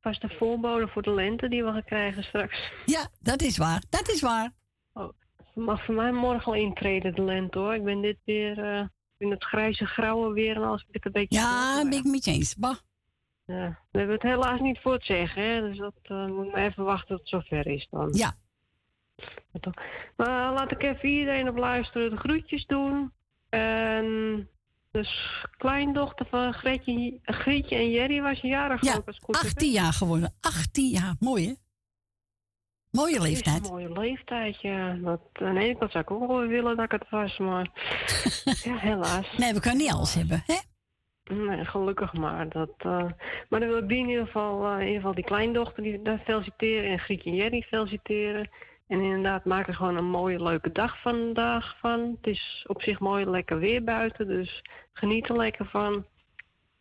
[0.00, 2.70] Pas de voorbode voor de lente die we gaan krijgen straks.
[2.86, 3.82] Ja, dat is waar.
[3.90, 4.50] Dat is waar.
[4.92, 5.12] Oh,
[5.54, 7.74] mag voor mij morgen al intreden, de lente hoor.
[7.74, 8.84] Ik ben dit weer eh,
[9.18, 11.38] in het grijze grauwe weer en als ik het een beetje...
[11.38, 12.56] Ja, ben ik met je eens.
[12.56, 12.76] Bah.
[13.46, 15.60] Ja, we hebben het helaas niet voor het zeggen, hè.
[15.60, 18.08] Dus dat eh, moet maar even wachten tot het zover is dan.
[18.12, 18.36] Ja.
[20.16, 23.12] Maar laat ik even iedereen op luisteren de groetjes doen.
[23.48, 24.48] En
[24.90, 29.40] dus kleindochter van Gretje, Grietje en Jerry was jarig Ja, ook als het goed is,
[29.42, 29.48] hè?
[29.48, 30.34] 18 jaar geworden.
[30.40, 31.14] 18 jaar.
[31.18, 31.52] Mooi, hè?
[32.94, 33.64] Mooie is leeftijd.
[33.64, 34.92] een mooie leeftijd, ja.
[34.92, 37.70] Dat, aan de ene kant zou ik ook wel willen dat ik het was, maar
[38.64, 39.36] ja, helaas.
[39.36, 40.54] Nee, we kunnen niet alles hebben, hè?
[41.34, 42.48] Nee, gelukkig maar.
[42.48, 43.06] Dat, eh,
[43.48, 46.02] maar dan wil ik die in ieder geval, eh, in ieder geval die kleindochter die,
[46.02, 48.50] daar feliciteren en Grietje en Jerry feliciteren.
[48.88, 52.00] En inderdaad, maak er gewoon een mooie, leuke dag vandaag van.
[52.00, 56.06] Het is op zich mooi, lekker weer buiten, dus geniet er lekker van.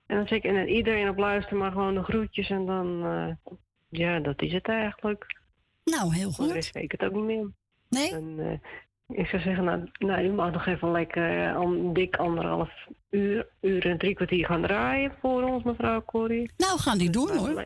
[0.07, 3.55] En dan zeg ik, en iedereen op luisteren, maar gewoon de groetjes en dan, eh,
[3.89, 5.41] ja, dat is het eigenlijk.
[5.83, 7.51] Nou, heel de rest weet ik het ook niet meer.
[7.89, 8.11] Nee?
[8.13, 12.15] En, eh, ik zou zeggen, nou, nou, u mag nog even lekker eh, om dik
[12.15, 12.69] anderhalf
[13.09, 16.51] uur, uur en drie kwartier gaan draaien voor ons, mevrouw Corrie.
[16.57, 17.65] Nou, gaan die doen, hoor.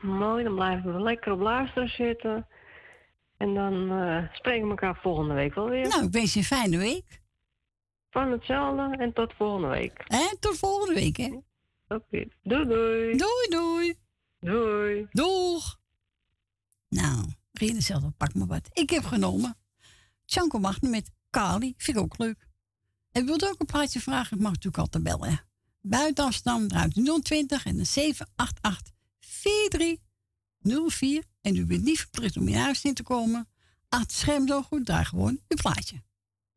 [0.00, 2.46] Mooi, dan blijven we lekker op luisteren zitten.
[3.36, 5.88] En dan eh, spreken we elkaar volgende week wel weer.
[5.88, 7.20] Nou, ik wens je een fijne week.
[8.10, 10.04] Van hetzelfde en tot volgende week.
[10.06, 11.38] En tot volgende week, hè?
[11.88, 13.16] Oké, doei doei.
[13.16, 13.94] Doei doei.
[14.40, 15.06] Doei.
[15.10, 15.79] Doeg.
[16.90, 18.68] Nou, Rina zelf, pak maar wat.
[18.72, 19.56] Ik heb genomen.
[20.24, 21.74] Tjanko Magno met Kali.
[21.76, 22.48] Vind ik ook leuk.
[23.12, 24.36] En wilt ook een plaatje vragen?
[24.36, 25.44] Ik mag natuurlijk altijd bellen.
[25.80, 31.24] Buiten Amsterdam, eruit 020 en dan 788 4304.
[31.40, 33.48] En u bent niet verplicht om in huis in te komen.
[33.88, 36.02] Achter scherm zo goed, daar gewoon uw plaatje.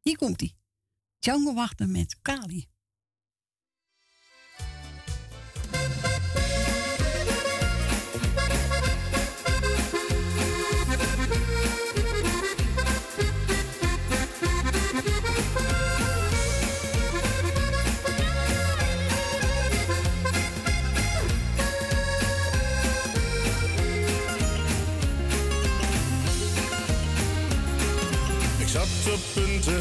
[0.01, 0.55] Hier komt ie.
[1.19, 2.67] Django wachten met Kali.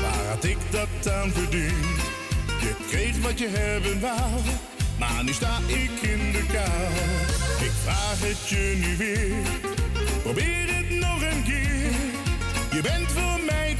[0.00, 2.00] Waar had ik dat aan verdiend?
[2.60, 4.40] Je kreeg wat je hebben wou,
[4.98, 6.92] maar nu sta ik in de kou.
[7.64, 9.34] Ik vraag het je nu weer,
[10.22, 11.92] probeer het nog een keer.
[12.72, 13.74] Je bent voor mij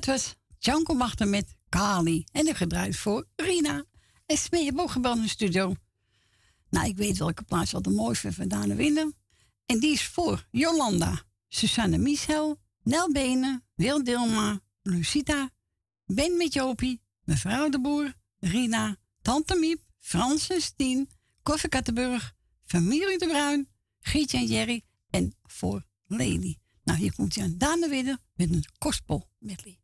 [0.00, 2.24] dat was Janko Machter met Kali.
[2.32, 3.84] En ik gedraaid voor Rina.
[4.26, 5.74] En Smee in de studio.
[6.70, 9.14] Nou, ik weet welke plaats al de mooiste van Daan winnen.
[9.66, 15.50] En die is voor Jolanda, Susanne Michel, Nel Benen, Wil Dilma, Lucita,
[16.06, 21.10] Ben met Jopie, mevrouw de Boer, Rina, Tante Miep, Frans en Stien,
[21.42, 23.68] Koffie Kattenburg, familie de Bruin,
[24.00, 26.58] Gietje en Jerry en voor Lely.
[26.84, 29.79] Nou, hier komt Daan de Winnen met een gospel medley.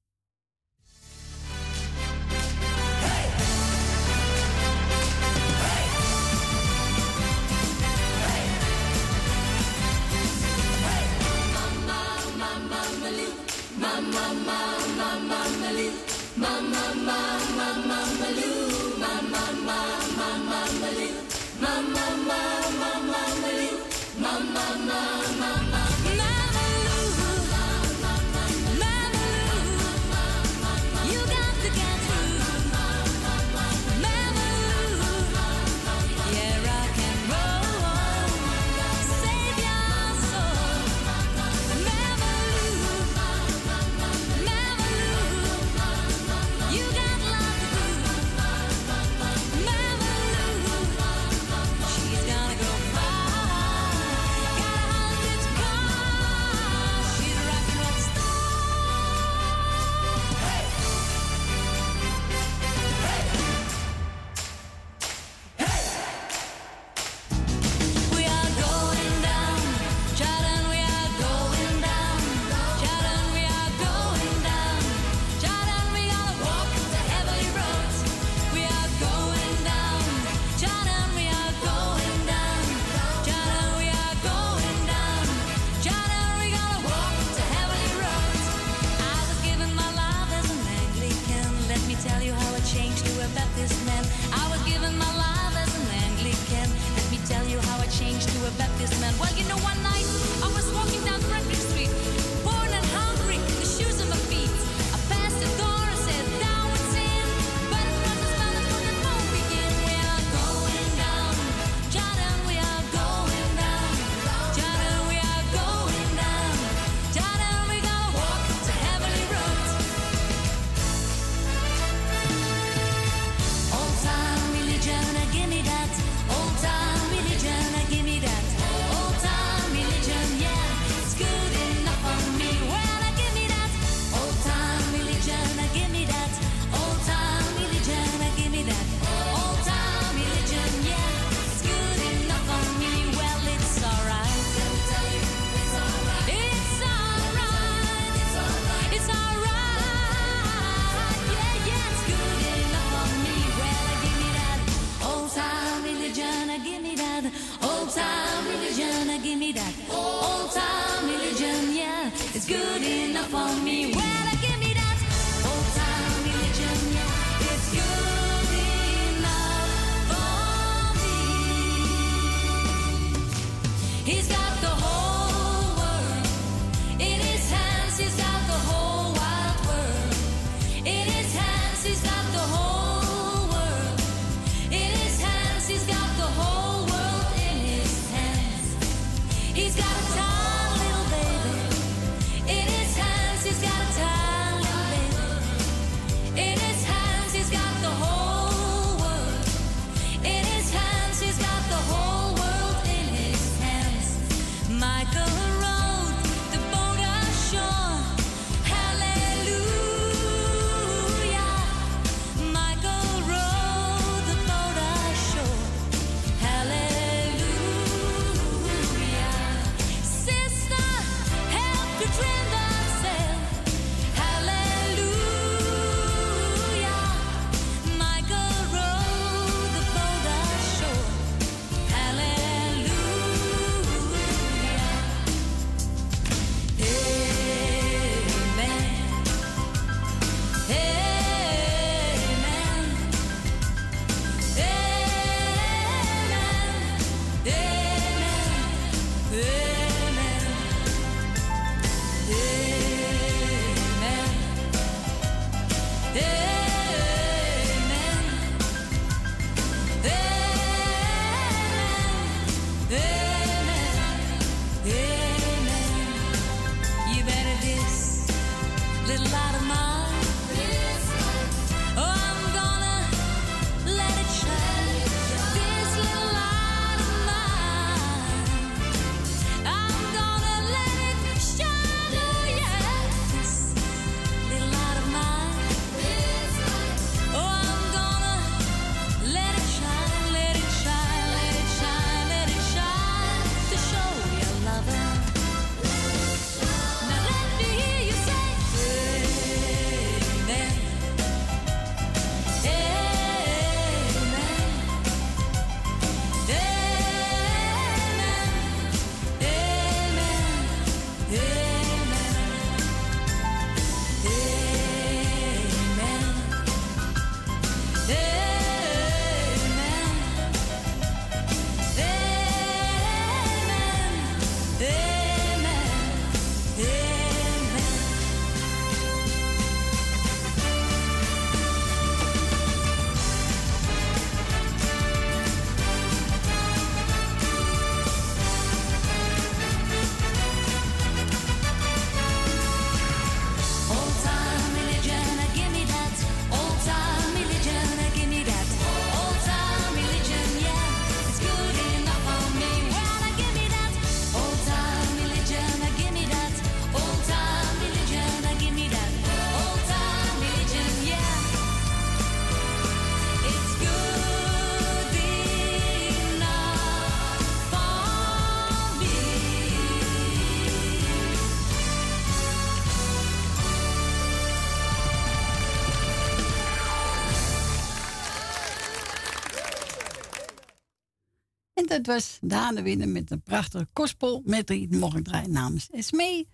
[382.07, 386.49] Dat was Daan Winnen met een prachtige gospel met mocht ik draaien namens Esmee.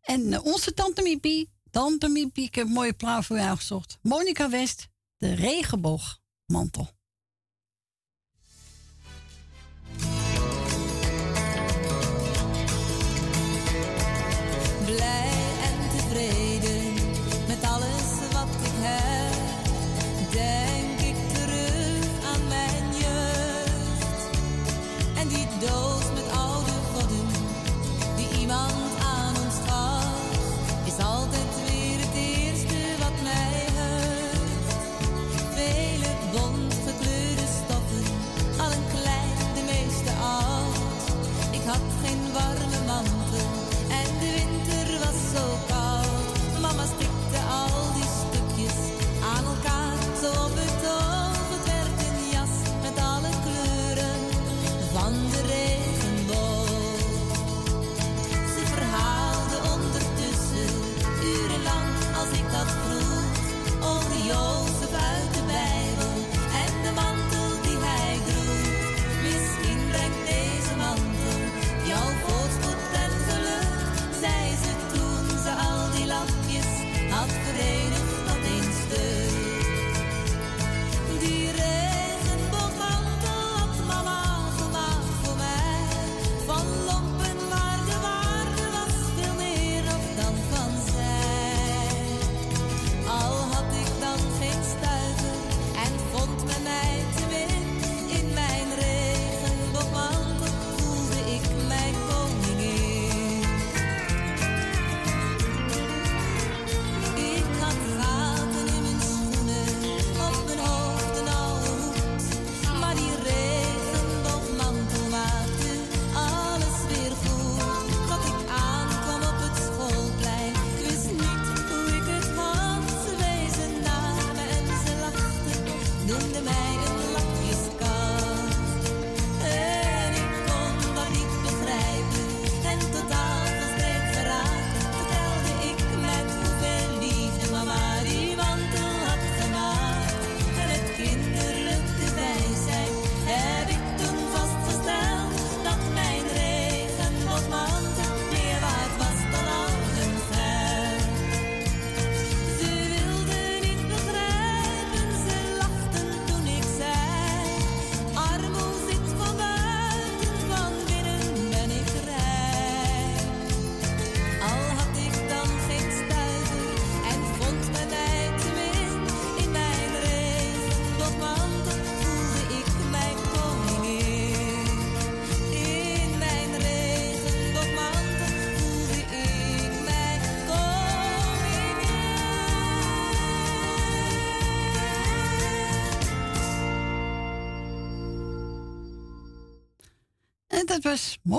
[0.00, 3.98] En eh, onze tante Miepie, tante Miepie, ik heb een mooie plaat voor jou gezocht.
[4.02, 6.90] Monica West, de regenboogmantel.
[14.84, 15.31] Blij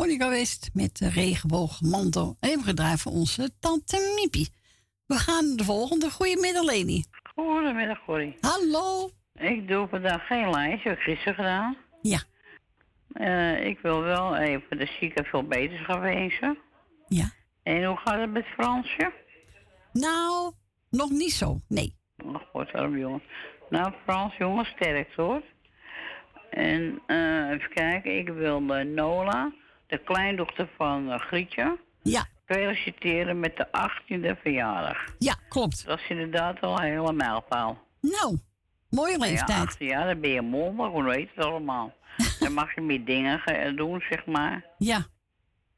[0.03, 2.37] Monica West met de regenboogmantel.
[2.39, 4.49] Even gedraaid voor onze tante Miepie.
[5.05, 6.09] We gaan de volgende.
[6.09, 7.03] Goedemiddag, Leni.
[7.35, 8.37] Goedemiddag, Corrie.
[8.41, 9.09] Hallo.
[9.33, 11.77] Ik doe vandaag geen lijst, heb gisteren gedaan.
[12.01, 12.19] Ja.
[13.55, 16.57] Ik wil wel even de zieke veel beterschap wensen.
[17.07, 17.31] Ja.
[17.63, 19.13] En hoe gaat het met Fransje?
[19.93, 20.53] Nou,
[20.89, 21.95] nog niet zo, nee.
[22.25, 23.21] Oh, god, arm jongen.
[23.69, 25.43] Nou, Frans, jongen, sterk hoor.
[26.49, 27.01] En
[27.51, 29.53] even kijken, ik wil Nola,
[29.93, 31.77] de kleindochter van eh, Grietje.
[32.01, 32.25] Ja.
[32.45, 34.97] Feliciteren met de 18e verjaardag.
[35.19, 35.85] Ja, klopt.
[35.85, 37.77] Dat is inderdaad al een hele mijlpaal.
[38.01, 38.37] Nou,
[38.89, 39.59] mooie Ja, leeftijd.
[39.59, 41.93] 18 jaar, dan ben je mondig, hoe weet het allemaal.
[42.39, 44.65] dan mag je meer dingen ge- doen, zeg maar.
[44.77, 45.05] Ja.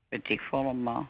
[0.10, 1.10] Weet ik veel allemaal.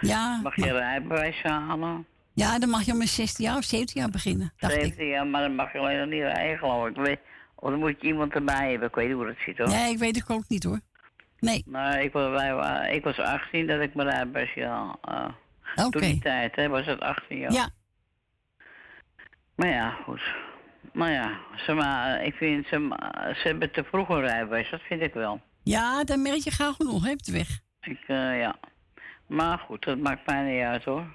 [0.00, 2.06] Ja, Mag je rijbewijs halen?
[2.32, 4.80] ja, dan mag je om mijn 16 jaar of 17 jaar beginnen, dacht ik.
[4.80, 6.96] 17 jaar, maar dan mag je alleen nog niet rijden, geloof ik.
[6.96, 7.20] Weet-
[7.54, 9.68] Of dan moet je iemand erbij hebben, ik weet niet hoe dat zit hoor.
[9.68, 10.80] Nee, ik weet het ook niet hoor.
[11.40, 11.62] Nee.
[11.66, 15.28] Nou, ik was, wij, ik was 18 dat ik mijn rijbewijs ja, eh
[15.74, 15.90] Oké.
[15.90, 17.52] Toen die tijd, hè, was het 18 jaar.
[17.52, 17.68] Ja.
[19.54, 20.22] Maar ja, goed.
[20.92, 22.96] Maar ja, ze, maar, ik vind ze,
[23.34, 25.40] ze hebben te vroeg een rijbewijs, dat vind ik wel.
[25.62, 27.60] Ja, dan merk je gauw genoeg, de weg.
[27.80, 28.56] Ik, eh, ja.
[29.26, 31.06] Maar goed, dat maakt mij niet uit hoor.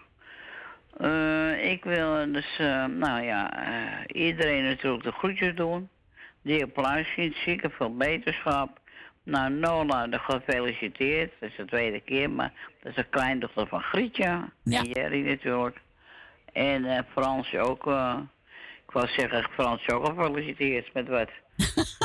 [0.97, 5.89] Eh, ik wil dus, eh, nou ja, eh, iedereen natuurlijk de groetjes doen.
[6.41, 8.80] Die op luister ziet, zieke veel beterschap.
[9.26, 11.31] Nou, Nola, de gefeliciteerd.
[11.39, 14.49] Dat is de tweede keer, maar dat is de kleindochter van Grietje.
[14.64, 14.80] Ja.
[14.80, 15.81] En Jerry natuurlijk.
[16.53, 18.18] En eh Fransje ook, eh,
[18.85, 21.30] ik wou zeggen, Fransje ook gefeliciteerd met wat.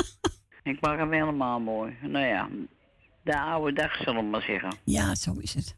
[0.63, 1.97] Ik maak hem helemaal mooi.
[2.01, 2.47] Nou ja,
[3.21, 4.75] de oude dag zullen we maar zeggen.
[4.83, 5.75] Ja, zo is het.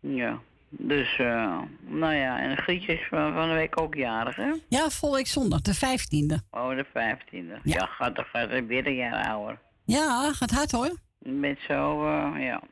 [0.00, 0.40] Ja.
[0.68, 4.52] Dus, eh, nou ja, en Grietje is van, van de week ook jarig, hè?
[4.68, 6.42] Ja, volgende week zondag, de 15e.
[6.50, 7.60] Oh, de 15e.
[7.62, 9.58] Ja, gaat toch gaat hij weer een jaar ouder.
[9.84, 10.96] Ja, gaat hard hoor.
[11.18, 12.62] Met zo, eh, ja.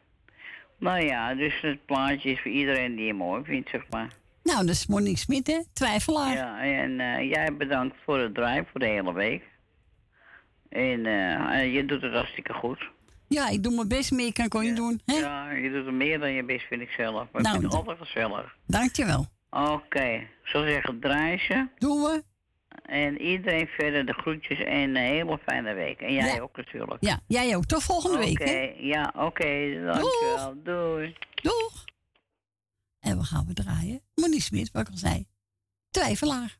[0.78, 4.08] Nou ja, dus het plaatje is voor iedereen die hem mooi vindt, zeg maar.
[4.42, 5.60] Nou, dat is Monique Smit, hè?
[5.72, 6.34] Twijfelaar.
[6.34, 9.42] Ja, en eh, jij bedankt voor het draaien voor de hele week.
[10.68, 12.88] En eh, je doet het hartstikke goed.
[13.28, 15.00] Ja, ik doe mijn best, meer kan ik ook niet doen.
[15.04, 15.14] Hè?
[15.14, 17.28] Ja, je doet er meer dan je best, vind ik zelf.
[17.32, 18.56] Maar Nou, ik vind het altijd gezellig.
[18.66, 19.26] Dankjewel.
[19.50, 21.66] Oké, ik zou zeggen, draai ze.
[21.78, 22.22] Doen we.
[22.92, 26.00] En iedereen verder de groetjes en een hele fijne week.
[26.00, 26.40] En jij Ja.
[26.40, 26.96] ook natuurlijk.
[27.00, 27.64] Ja, jij ook.
[27.64, 30.62] Tot volgende week, Oké, ja, oké, dankjewel.
[30.62, 31.16] Doei.
[31.34, 31.84] Doeg.
[33.00, 34.00] En we gaan we draaien.
[34.14, 35.26] Monique Smit, wat ik al zei.
[35.90, 36.56] Twijfelaar.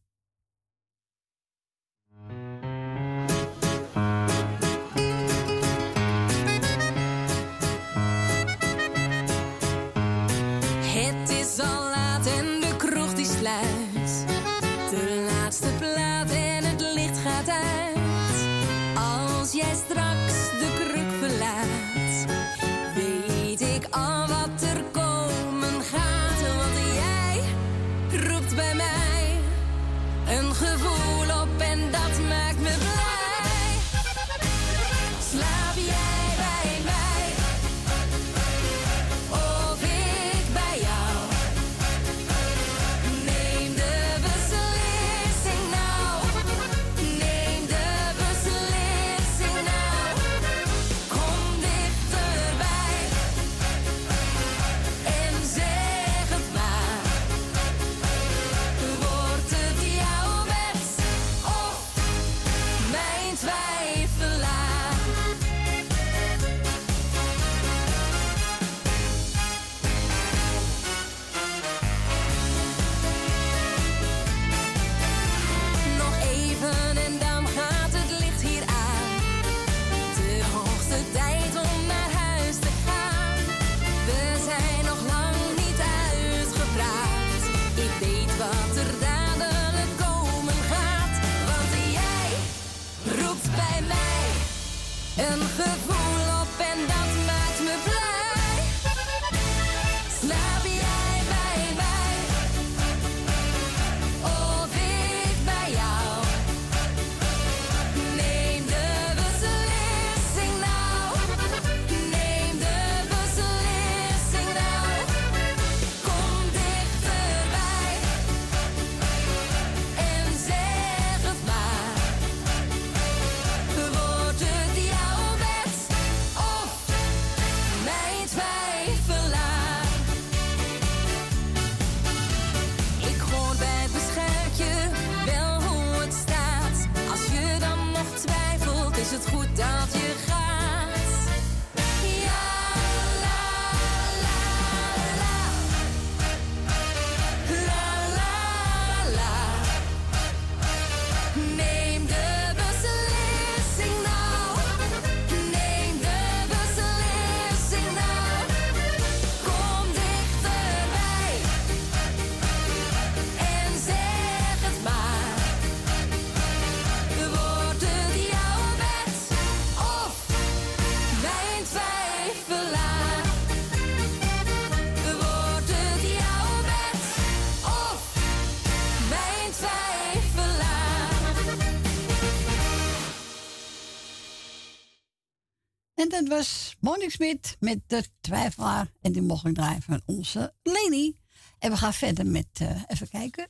[186.33, 186.77] Was
[187.07, 188.93] Smit met de twijfelaar.
[189.01, 191.17] En die mocht ik draaien van onze Leni.
[191.59, 193.49] En we gaan verder met, eh, even kijken.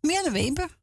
[0.00, 0.78] Marianne Weber.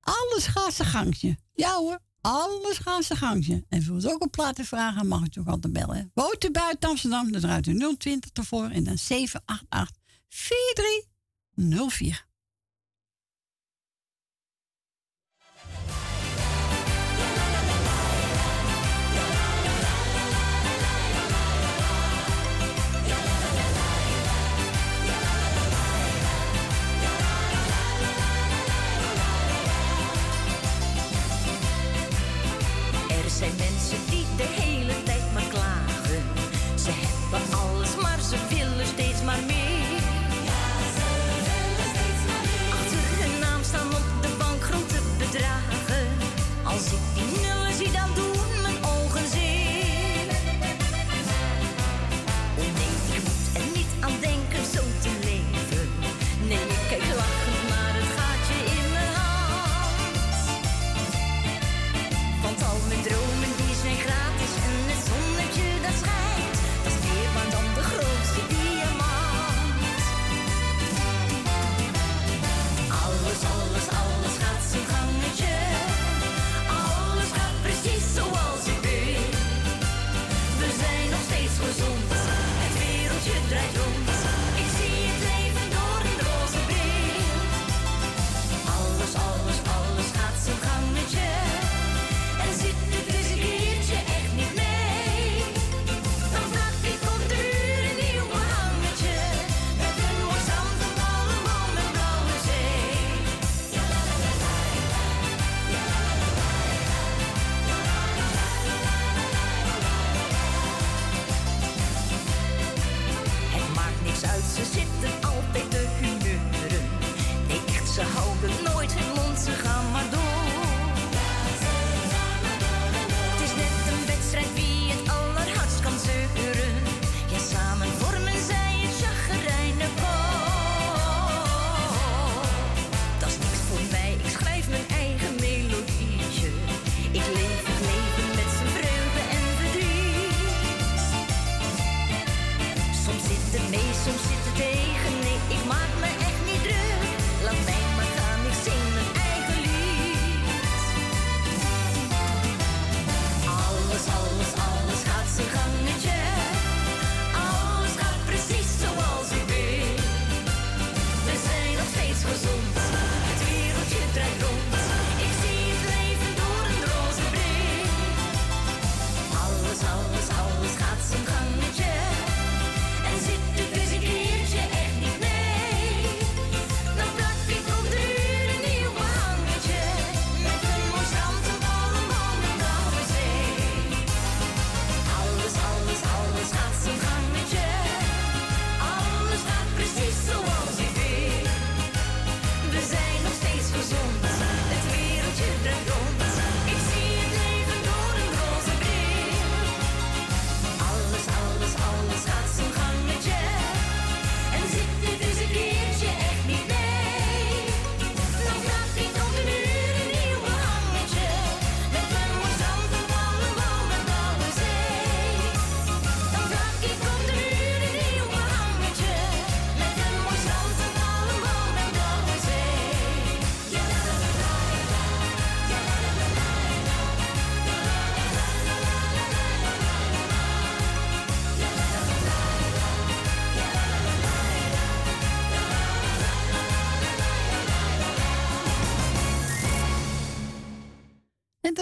[0.00, 1.38] Alles gaat zijn gangje.
[1.52, 3.64] Ja hoor, alles gaat zijn gangje.
[3.68, 6.10] En wilt u ook een plaat te vragen, mag u toch altijd bellen.
[6.14, 9.96] Woont buiten Amsterdam, dan draait u 020 ervoor en dan 788
[10.28, 12.26] 4304.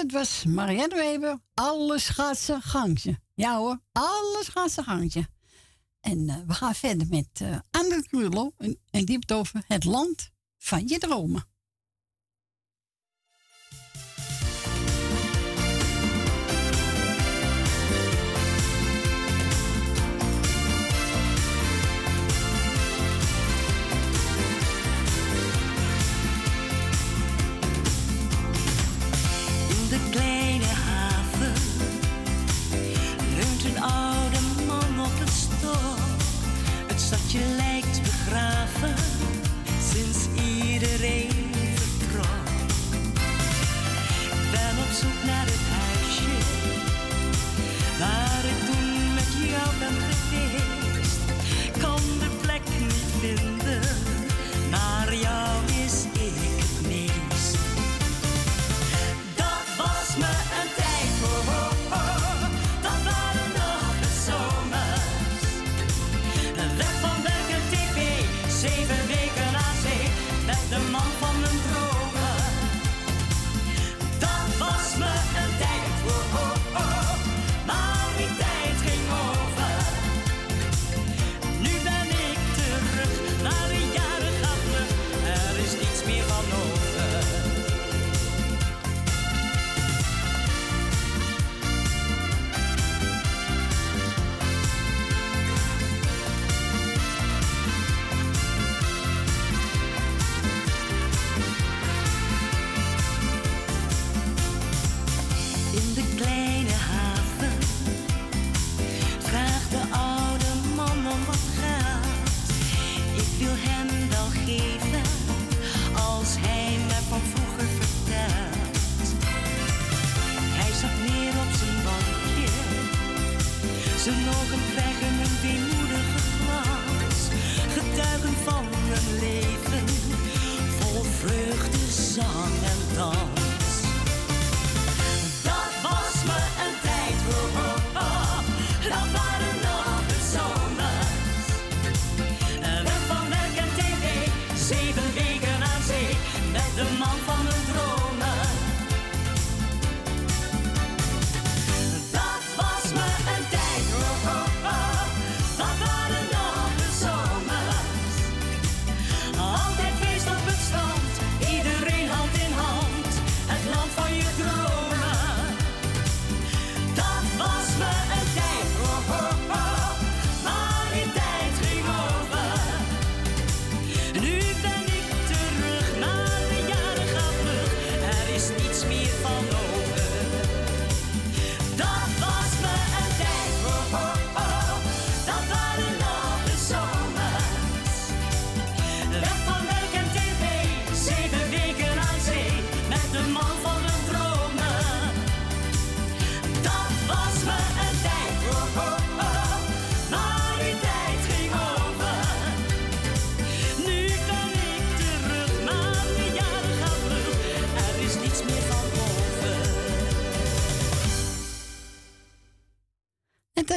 [0.04, 1.38] het was Marianne Weber.
[1.54, 3.20] Alles gaat zijn gangje.
[3.34, 5.26] Ja hoor, alles gaat zijn gangje.
[6.00, 10.30] En eh, we gaan verder met eh, uh, André En, en die over het land
[10.58, 11.44] van je dromen.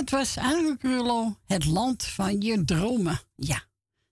[0.08, 3.20] Het was eigenlijk Rulo, het land van je dromen.
[3.36, 3.64] Ja.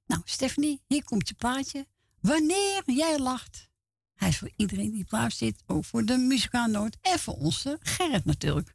[0.06, 1.88] Nou, Stephanie, hier komt je plaatje.
[2.22, 3.70] Wanneer jij lacht.
[4.14, 8.26] Hij is voor iedereen die plaats zit, ook voor de muzikaanoot en voor onze Gerrit
[8.26, 8.75] natuurlijk.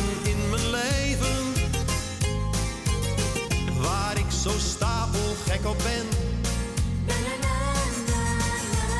[5.65, 6.07] op ben.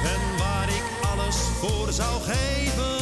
[0.03, 0.83] En waar ik
[1.15, 2.99] alles voor zou geven.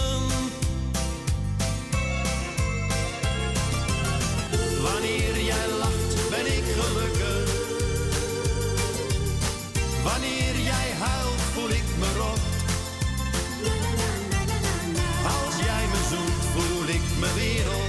[4.81, 7.51] Wanneer jij lacht, ben ik gelukkig.
[10.03, 12.39] Wanneer jij huilt, voel ik me rot.
[15.23, 17.88] Als jij me zoent, voel ik me wereld.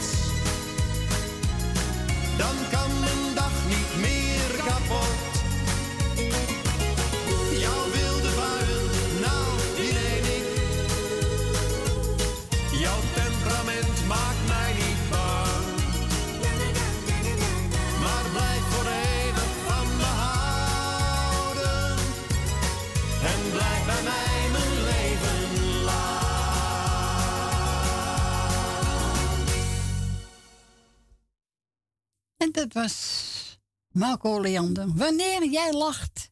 [32.71, 33.59] Dat was
[33.91, 34.93] Marco Leander.
[34.93, 36.29] Wanneer jij lacht.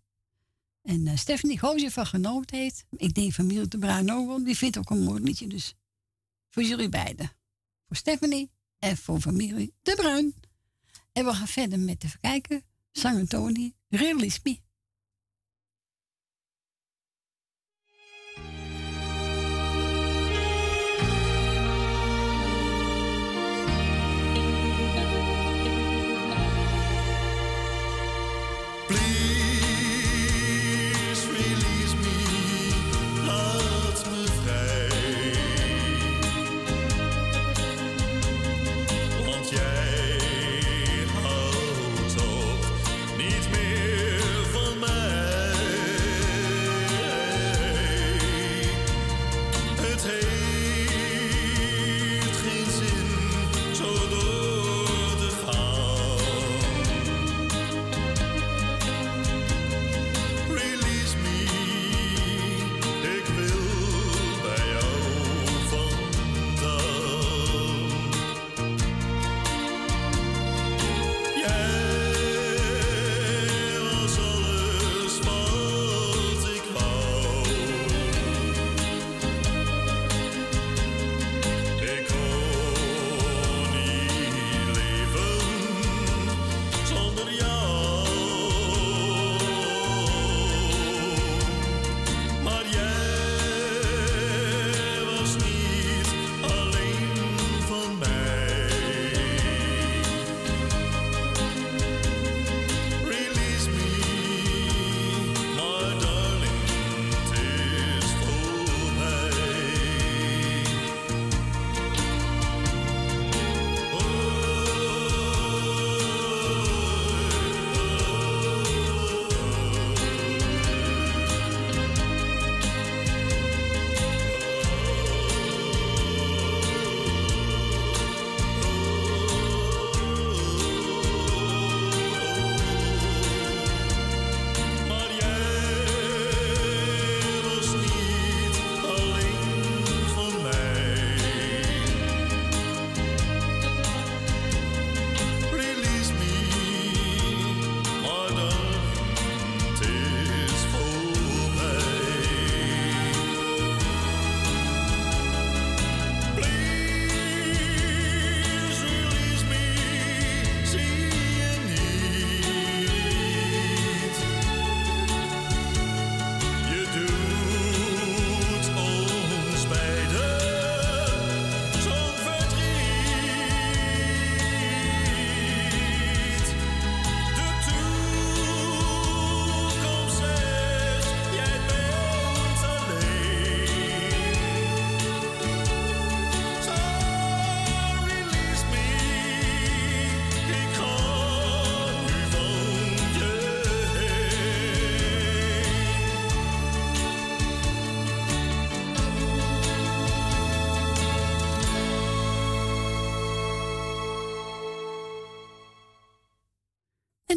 [0.82, 2.86] En eh, Stephanie, ik hoop dat je van genoten heeft.
[2.95, 4.44] Ik denk familie de Bruin.
[4.44, 5.48] Die vindt ook een mooi liedje.
[5.48, 5.76] Dus
[6.49, 7.32] voor jullie beiden.
[7.88, 10.34] Voor Stephanie en voor familie de Bruin.
[11.11, 12.64] En we gaan verder met even kijken.
[12.91, 14.60] Zanger Tony, Release Me.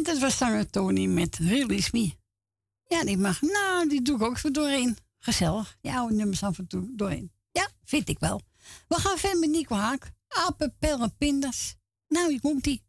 [0.03, 2.13] En dat was zanger Tony met Release Me.
[2.87, 3.41] Ja, die mag.
[3.41, 4.97] Nou, die doe ik ook zo doorheen.
[5.19, 5.77] Gezellig.
[5.81, 7.31] Ja, oude nummers af en toe doorheen.
[7.51, 8.41] Ja, vind ik wel.
[8.87, 10.11] We gaan verder met Nico Haak.
[10.27, 11.75] Appen, pellen, pindas.
[12.07, 12.83] Nou, hier komt-ie.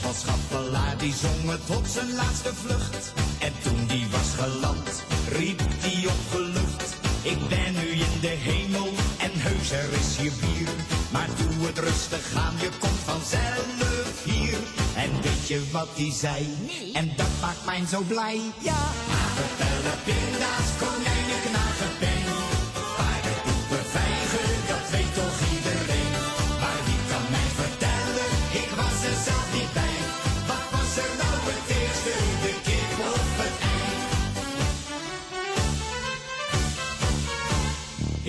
[0.00, 3.12] van Schappelaar die zong het tot zijn laatste vlucht.
[3.40, 6.83] En toen die was geland, riep die op opgelucht.
[7.24, 8.88] Ik ben nu in de hemel
[9.18, 10.68] en heus er is hier bier.
[11.12, 14.58] Maar doe het rustig aan, je komt vanzelf hier.
[14.96, 16.48] En weet je wat die zei?
[16.92, 18.40] En dat maakt mij zo blij.
[18.58, 18.82] Ja,
[19.34, 21.03] vertellen pinda's, kom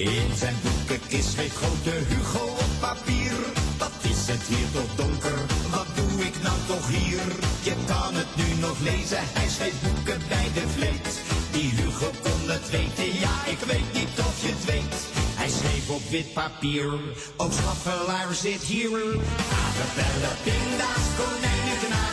[0.05, 3.33] In zijn boekenkist schreef grote Hugo op papier.
[3.77, 5.39] Wat is het hier toch donker,
[5.71, 7.25] wat doe ik nou toch hier?
[7.63, 11.09] Je kan het nu nog lezen, hij schreef boeken bij de vleet.
[11.51, 14.95] Die Hugo kon het weten, ja ik weet niet of je het weet.
[15.39, 16.91] Hij schreef op wit papier,
[17.37, 18.99] ook Schaffelaar zit hier.
[19.61, 22.04] Aardappellen, pinda's, konijnen,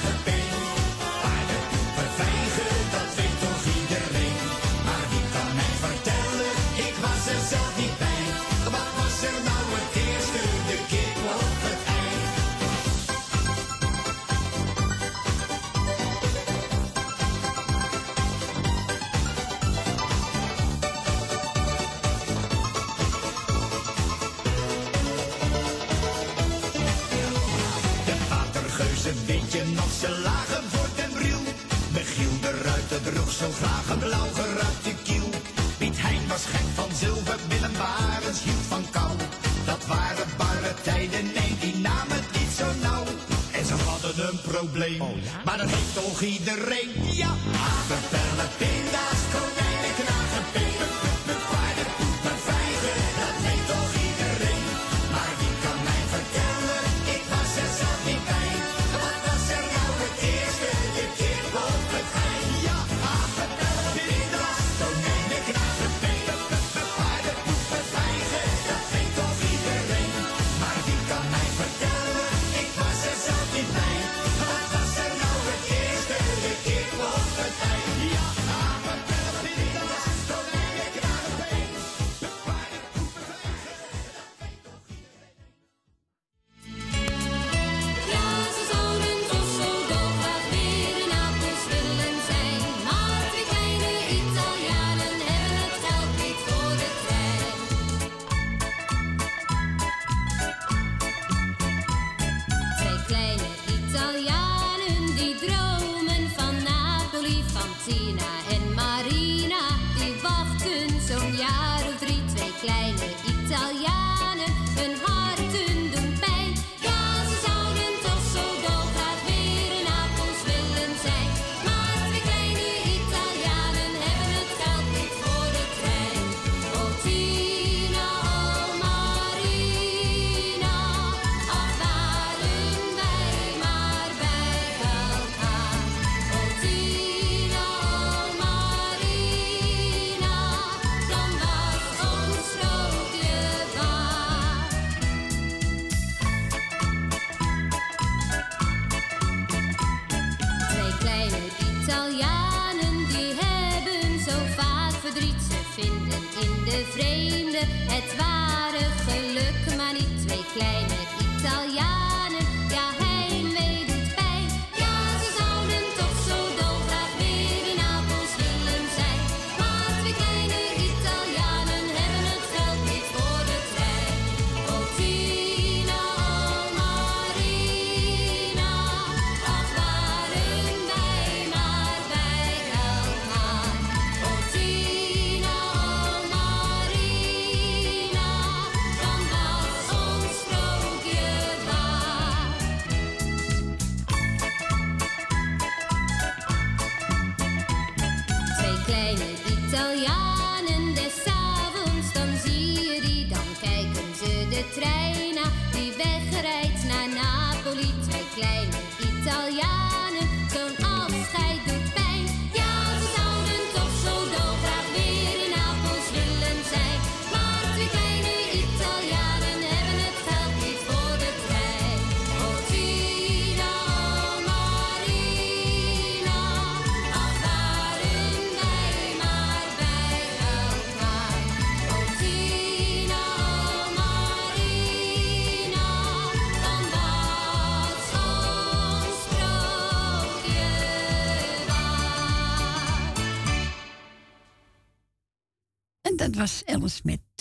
[45.95, 46.92] toch iedereen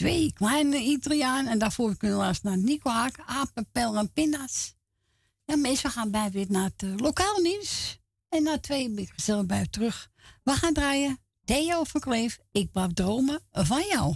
[0.02, 1.52] twee kleine Italianen.
[1.52, 4.76] En daarvoor kunnen we luisteren naar Nico Haak, apen, pel en pinda's.
[5.46, 8.00] Ja, meestal gaan wij weer naar het uh, lokaal nieuws.
[8.30, 10.10] En na twee ben ik bij terug.
[10.44, 11.20] We gaan draaien.
[11.46, 14.16] Theo van Kleef, ik wou dromen van jou.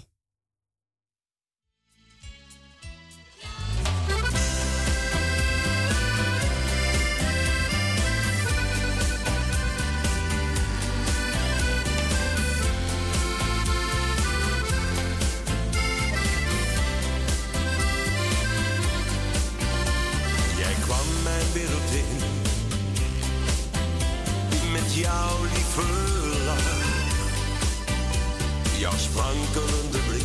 [29.16, 30.24] Jouw sprankelende blik,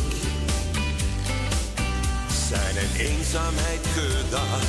[2.49, 4.67] zijn en eenzaamheid gedacht.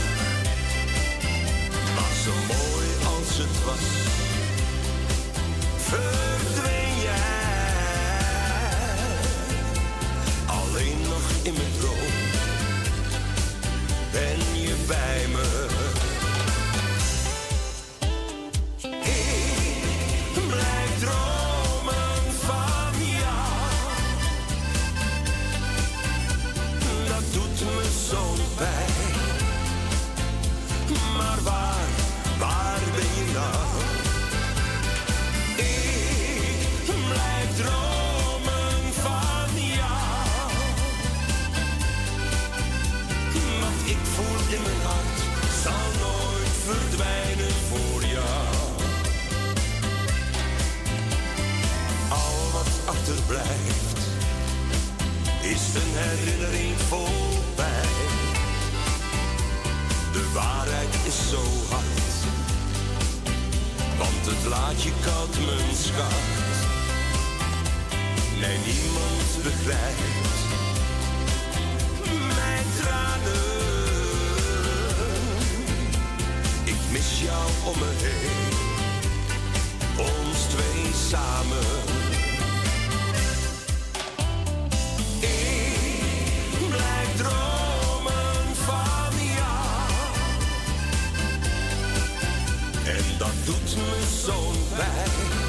[1.95, 2.87] Maar zo mooi
[3.17, 3.87] als het was,
[5.77, 7.51] verdween jij
[10.47, 12.31] alleen nog in mijn droom
[14.13, 15.22] ben je bij
[56.03, 57.91] herinnering voorbij.
[60.13, 62.15] De waarheid is zo hard,
[63.99, 66.31] want het laat je koud, mijn schat.
[68.41, 70.41] Nee, niemand begrijpt
[72.35, 73.41] mijn tranen.
[76.65, 78.55] Ik mis jou om me heen,
[80.07, 82.02] ons twee samen.
[94.27, 95.42] Doet me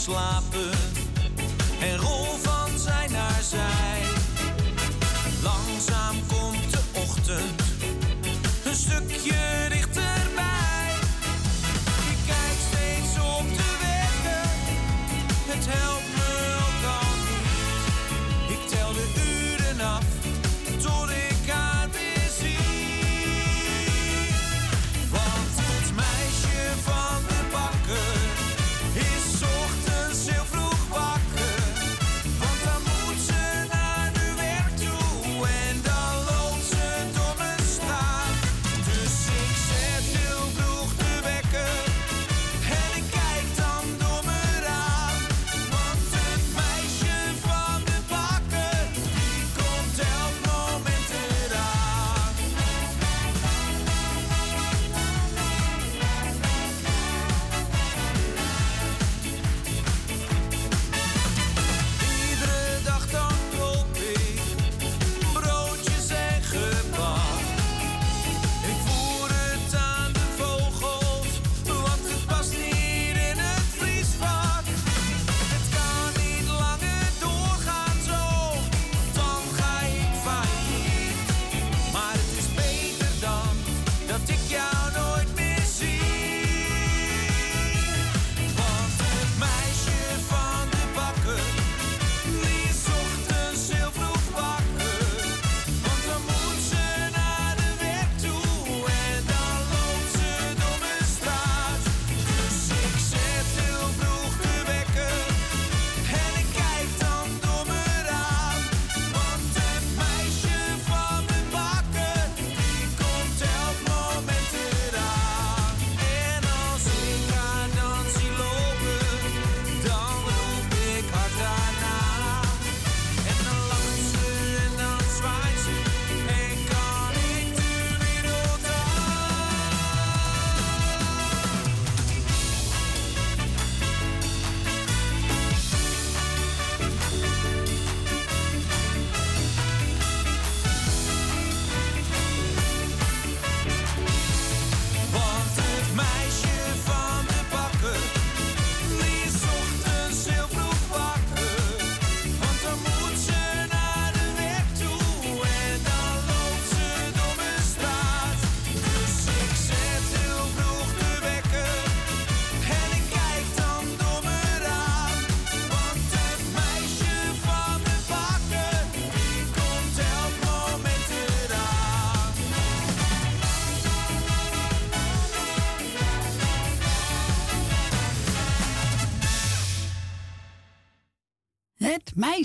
[0.00, 0.39] Slide.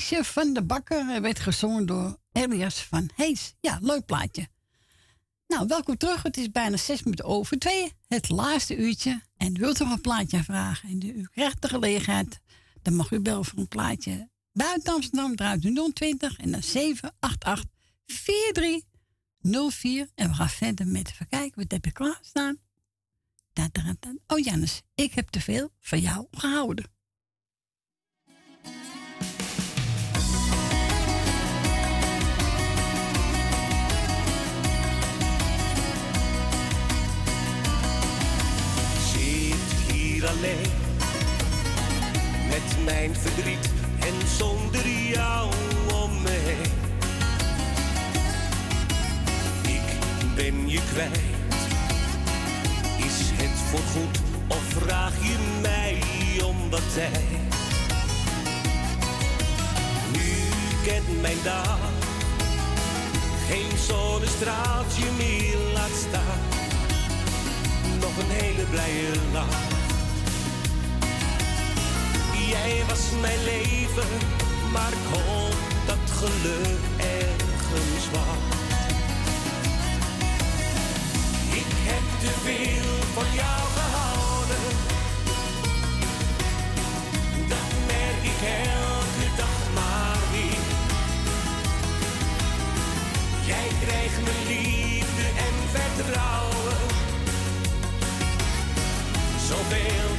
[0.10, 1.10] Meisje van de Bakker.
[1.10, 3.56] Eh, werd gezongen door Elias van Hees.
[3.60, 4.48] Ja, leuk plaatje.
[5.48, 6.23] Nou, welkom terug.
[6.23, 7.91] Het is bijna zes minuten over twee.
[8.07, 9.22] Het laatste uurtje.
[9.38, 10.90] En wilt u nog een plaatje vragen?
[10.90, 12.40] En u krijgt de gelegenheid.
[12.82, 14.30] Dan mag u bellen voor een plaatje.
[14.53, 17.69] Buiten Amsterdam draait u 020 en dan 788
[18.06, 20.10] 4304.
[20.15, 21.61] En we gaan verder met even kijken.
[21.61, 22.57] Wat heb je klaarstaan?
[24.27, 26.95] Oh Jannes, ik heb te veel van jou gehouden.
[40.28, 40.72] alleen.
[42.50, 43.70] Met mijn verdriet
[44.00, 45.52] en zonder jou
[45.94, 46.56] om me.
[49.62, 50.00] Ik
[50.36, 51.20] ben je kwijt.
[52.98, 56.02] Is het voorgoed of vraag je mij
[56.44, 57.24] om wat tijd?
[60.12, 60.34] Nu
[60.84, 61.80] kent mijn dag
[63.48, 66.40] geen zonnestraaltje meer laat staan.
[68.00, 69.75] Nog een hele blije lach.
[72.48, 74.08] Jij was mijn leven,
[74.72, 75.56] maar ik hoop
[75.86, 78.54] dat geluk ergens was.
[81.62, 84.66] Ik heb te veel van jou gehouden.
[87.48, 88.42] Dat merk ik
[88.74, 90.66] elke dag maar weer.
[93.46, 96.78] Jij krijgt mijn liefde en vertrouwen.
[99.48, 100.15] Zoveel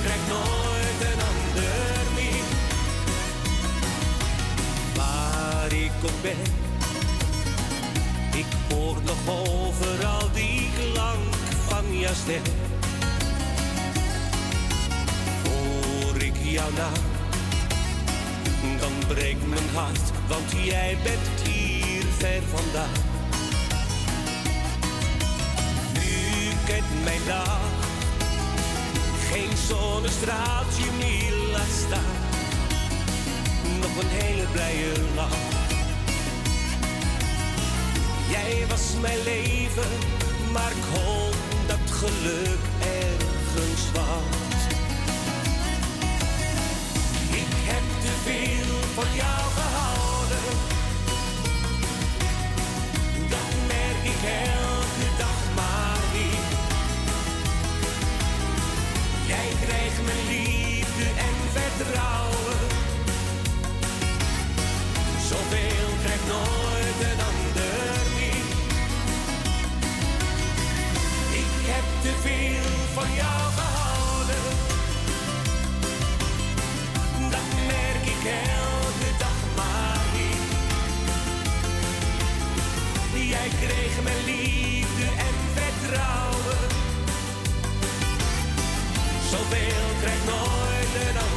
[8.32, 11.34] Ik hoor nog overal die klank
[11.68, 12.42] van jouw stem.
[15.44, 17.02] Hoor ik jouw naam,
[18.78, 23.04] dan breekt mijn hart, want jij bent hier ver vandaan.
[25.92, 27.60] Nu kent mijn dag
[29.30, 32.14] geen zonnestraaltje meer laat staan.
[33.80, 35.65] Nog een hele blije lach.
[38.28, 39.90] Jij was mijn leven,
[40.52, 41.34] maar ik hoop
[41.66, 44.60] dat geluk ergens wacht.
[47.30, 50.46] Ik heb te veel van jou gehouden.
[53.28, 54.22] Dat merk ik
[54.54, 56.48] elke dag maar weer.
[59.26, 62.35] Jij krijgt mijn liefde en vertrouwen.
[78.28, 80.44] Elke dag maar weer.
[83.28, 86.58] Jij kreeg mijn liefde en vertrouwen.
[89.30, 91.35] Zoveel krijgt nooit een ander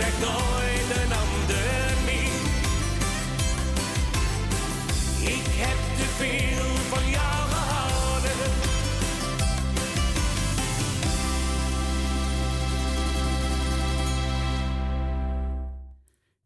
[0.00, 2.42] Nooit een ander meer.
[5.34, 8.52] Ik heb te veel van jou gehouden.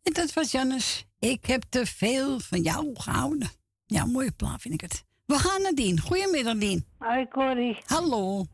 [0.03, 1.07] En dat was Jannes.
[1.19, 3.49] Ik heb te veel van jou gehouden.
[3.87, 5.05] Ja, mooie plaat vind ik het.
[5.27, 6.01] We gaan naar Dien.
[6.01, 6.87] Goedemiddag, Dien.
[6.99, 7.77] Hoi, Corrie.
[7.87, 8.45] Hallo.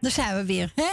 [0.00, 0.92] Daar zijn we weer, hè?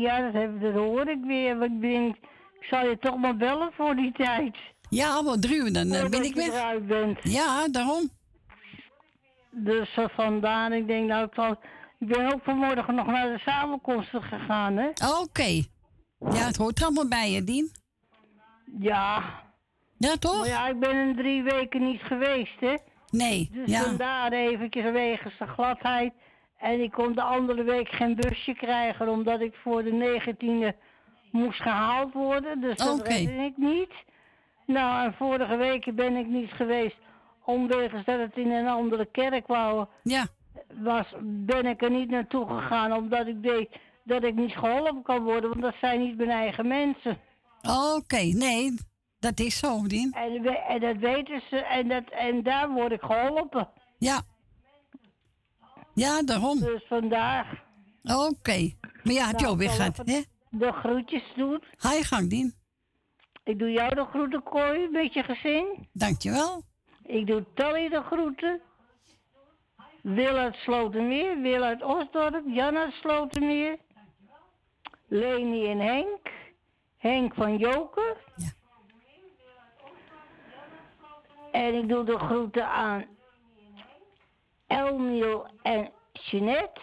[0.00, 1.58] Ja, dat, heb, dat hoor ik weer.
[1.58, 2.16] Want ik denk,
[2.64, 4.56] ik zal je toch maar bellen voor die tijd.
[4.88, 6.48] Ja, wat drie uur, dan eh, ben ik weg.
[6.48, 7.18] eruit bent.
[7.22, 8.10] Ja, daarom.
[9.50, 11.56] Dus uh, vandaar, ik denk, nou, ik,
[11.98, 14.88] ik ben ook vanmorgen nog naar de samenkomsten gegaan, hè?
[15.20, 15.62] Oké.
[16.18, 17.70] Ja, het hoort er allemaal bij je, Dien.
[18.78, 19.22] Ja.
[19.98, 20.38] Ja, toch?
[20.38, 22.74] Maar ja, ik ben in drie weken niet geweest, hè?
[23.10, 23.82] Nee, Dus ja.
[23.82, 26.12] vandaar eventjes wegens de gladheid.
[26.58, 30.92] En ik kon de andere week geen busje krijgen, omdat ik voor de 19e
[31.34, 32.60] moest gehaald worden.
[32.60, 33.08] Dus dat Oké.
[33.12, 33.92] redde ik niet.
[34.66, 36.96] Nou, en vorige week ben ik niet geweest,
[37.44, 39.86] omwegens dat het in een andere kerk wou.
[40.02, 40.26] Ja.
[40.74, 43.68] Was, ben ik er niet naartoe gegaan, omdat ik deed
[44.04, 47.18] dat ik niet geholpen kan worden, want dat zijn niet mijn eigen mensen.
[47.96, 48.74] Oké, nee,
[49.18, 50.12] dat is zo, Dien.
[50.12, 53.68] En, we- en dat weten ze, en, dat, en daar word ik geholpen.
[53.98, 54.22] Ja.
[55.94, 56.58] Ja, daarom.
[56.60, 57.46] Dus vandaag.
[58.02, 58.72] Oké.
[59.02, 60.20] Maar ja, het Nou, jou weer gaat, hè?
[60.58, 61.62] De groetjes doen.
[61.76, 62.54] Ga je gang, Dien.
[63.44, 65.88] Ik doe jou de groeten, Kooi, met je gezin.
[65.92, 66.62] Dankjewel.
[67.02, 68.60] Ik doe Tally de groeten.
[70.02, 73.78] Wil uit Slotermeer, Wil uit Osdorp, Jan uit Slotermeer.
[75.08, 76.30] Leni en Henk.
[76.96, 78.16] Henk van Joker.
[81.52, 83.04] En ik doe de groeten aan
[84.66, 86.80] Elmiel en Jeanette.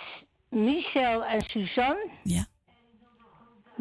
[0.50, 2.10] Michel en Suzanne.
[2.24, 2.46] Ja.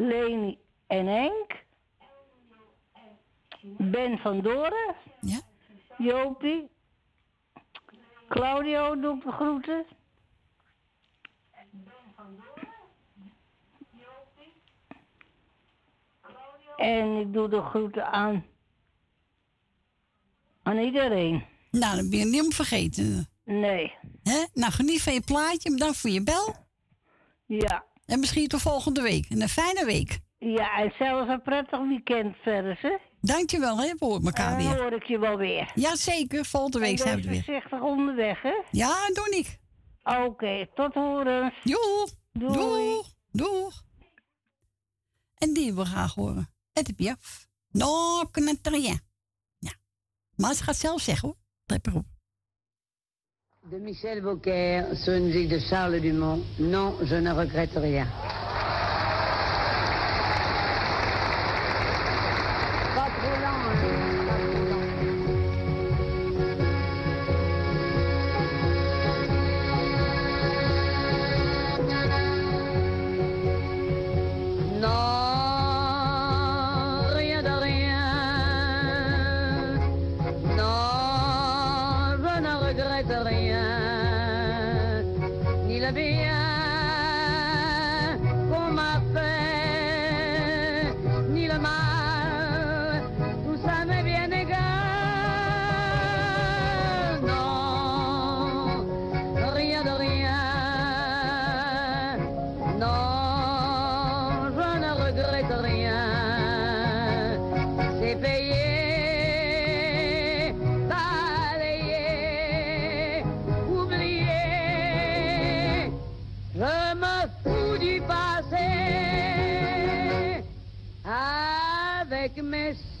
[0.07, 1.63] Leni en Henk.
[3.77, 4.95] Ben van Doren.
[5.21, 5.39] Ja.
[5.97, 6.69] Jopie.
[8.27, 9.85] Claudio doe ik de groeten.
[16.77, 18.45] En ik doe de groeten aan.
[20.63, 21.45] Aan iedereen.
[21.71, 23.29] Nou, dan ben je niet om vergeten.
[23.43, 23.93] Nee.
[24.53, 25.71] Nou, geniet van je plaatje.
[25.71, 26.55] Bedankt voor je bel.
[27.45, 27.85] Ja.
[28.11, 29.25] En misschien tot volgende week.
[29.29, 30.19] Een fijne week.
[30.37, 32.97] Ja, en zelfs een prettig weekend verder, hè?
[33.21, 33.87] Dankjewel, hè?
[33.87, 34.69] We horen elkaar weer.
[34.69, 35.71] Dan hoor ik je wel weer.
[35.75, 37.43] Jazeker, volgende week zijn we weer.
[37.43, 38.63] voorzichtig onderweg, hè?
[38.71, 39.59] Ja, doe ik.
[40.03, 41.53] Oké, tot horen.
[41.63, 42.09] Doeg.
[42.31, 42.53] Doei.
[42.53, 43.13] Doeg.
[43.31, 43.83] Doeg.
[45.37, 46.49] En die wil graag horen.
[46.73, 47.15] Het heb je.
[47.69, 48.99] No, knetterje.
[49.59, 49.71] Ja.
[50.35, 51.37] Maar ze gaat zelf zeggen, hoor.
[51.65, 52.05] Trep erop.
[53.71, 58.05] De Michel Beaucaire, sur une de Charles Dumont, non, je ne regrette rien.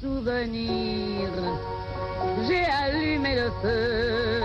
[0.01, 1.29] souvenir.
[2.47, 4.41] J'ai allumé le feu,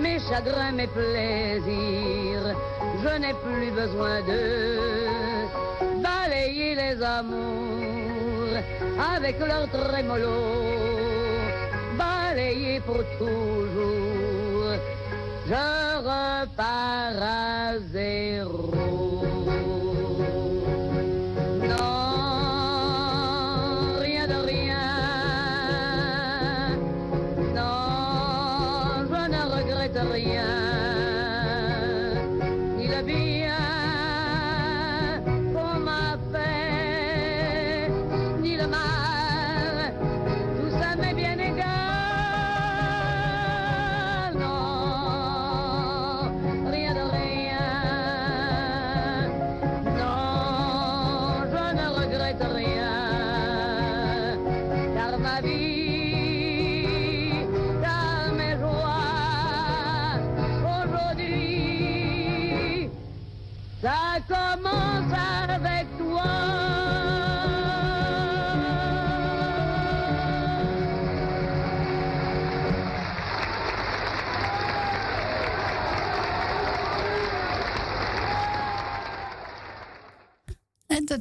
[0.00, 2.48] mes chagrins, mes plaisirs,
[3.02, 5.48] je n'ai plus besoin d'eux.
[6.02, 8.56] Balayer les amours
[9.14, 10.40] avec leur trémolo,
[11.98, 14.74] balayer pour toujours.
[15.46, 19.11] Je repars à zéro.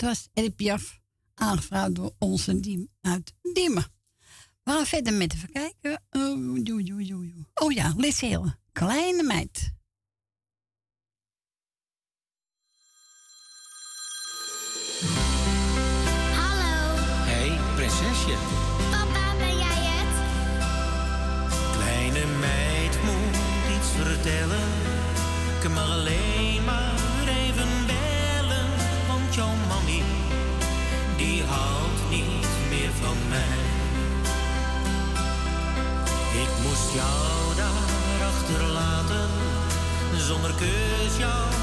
[0.02, 1.00] Het was Epiaf,
[1.34, 3.86] aangevraagd door onze team uit Diemen.
[4.64, 6.04] We gaan verder met even kijken.
[6.12, 6.58] Oh,
[7.54, 9.74] oh ja, Liz Heel, kleine meid.
[16.36, 16.96] Hallo.
[17.26, 18.61] Hey, prinsesje.
[40.32, 41.61] zonder kus jou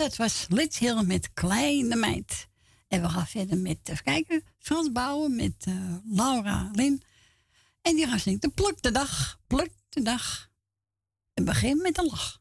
[0.00, 2.48] dat was Lids Hill met Kleine Meid.
[2.88, 7.02] En we gaan verder met, kijken, Frans Bouwen met eh, Laura Lin.
[7.82, 10.50] En die gaan zingen, de pluk de dag, pluk de dag.
[11.34, 12.39] En begin met een lach.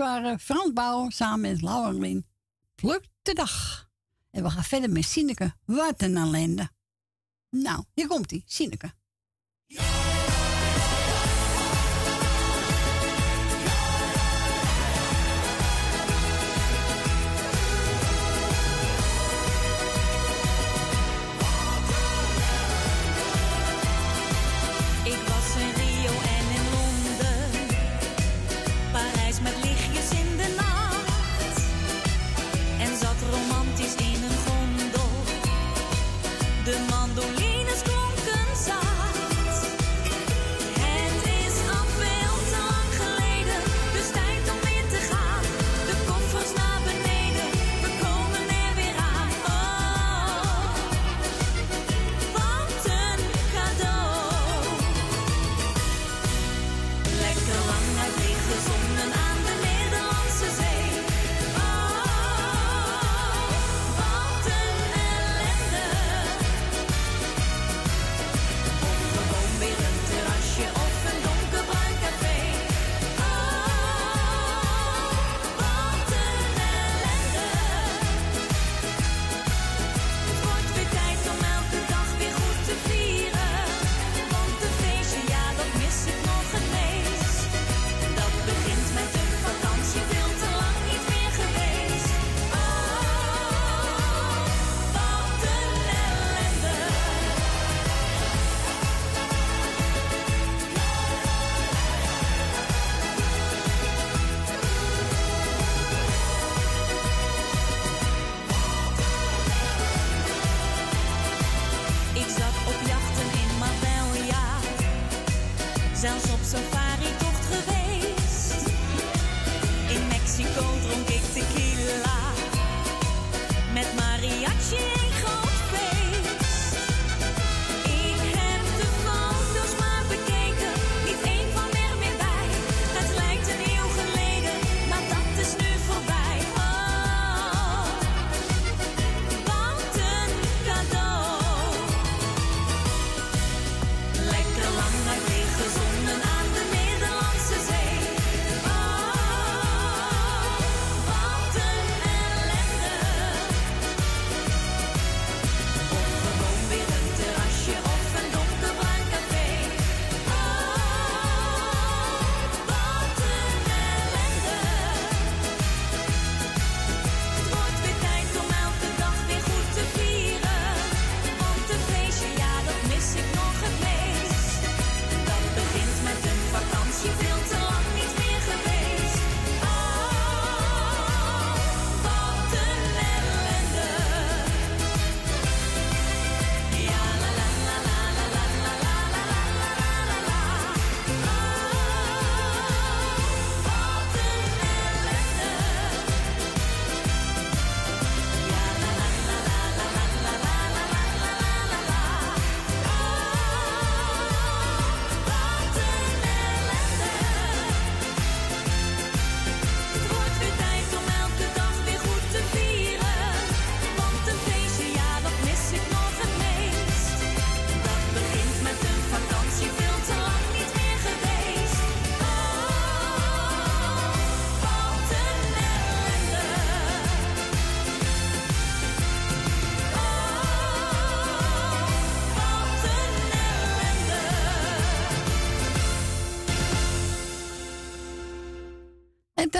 [0.00, 2.26] waren Frans Bouw samen met Lauwerlin.
[2.74, 3.88] Pluk de dag.
[4.30, 5.54] En we gaan verder met Sineke.
[5.64, 6.70] Wat een ellende.
[7.50, 8.92] Nou, hier komt hij, Sineke.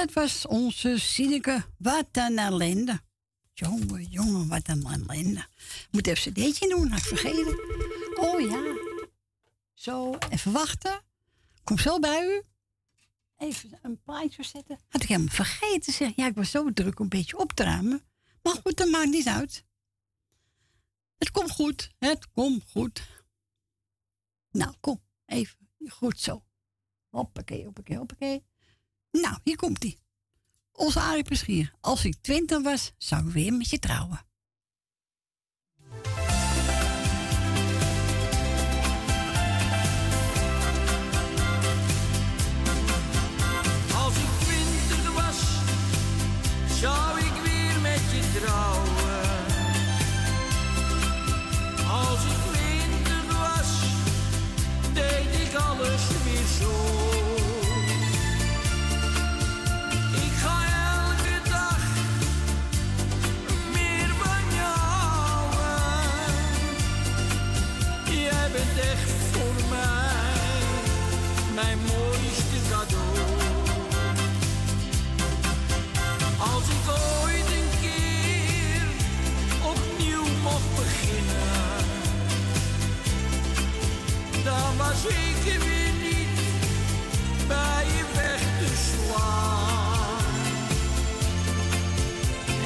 [0.01, 1.65] Dat was onze Sineke.
[1.79, 3.01] Wat een ellende.
[3.53, 5.47] Jongen, jongen, wat een ellende.
[5.91, 7.59] Moet even cd'tje doen, had ik vergeten.
[8.15, 8.75] Oh ja.
[9.75, 11.03] Zo, even wachten.
[11.65, 12.43] Kom zo bij u.
[13.37, 14.79] Even een plaatje zetten.
[14.89, 15.93] Had ik helemaal vergeten.
[15.93, 16.13] Zeg.
[16.17, 18.03] Ja, ik was zo druk om een beetje op te ruimen.
[18.43, 19.65] Maar goed, dat maakt niet uit.
[21.19, 21.91] Het komt goed.
[21.99, 23.03] Het komt goed.
[24.51, 25.03] Nou, kom.
[25.27, 25.69] Even.
[25.89, 26.45] Goed zo.
[27.09, 28.49] Hoppakee, hoppakee, hoppakee.
[29.11, 29.99] Nou, hier komt ie.
[30.73, 31.73] Onze Arie Peschier.
[31.81, 34.25] Als ik twintig was, zou ik weer met je trouwen.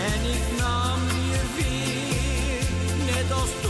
[0.07, 3.64] En ik nam je weer, net als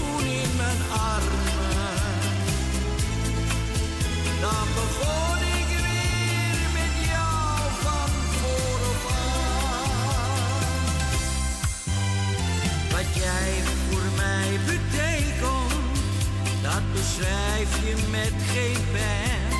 [17.17, 19.59] dat beschrijf je met geen pen.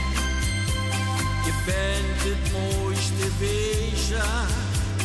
[1.45, 4.47] Je bent het mooiste wezen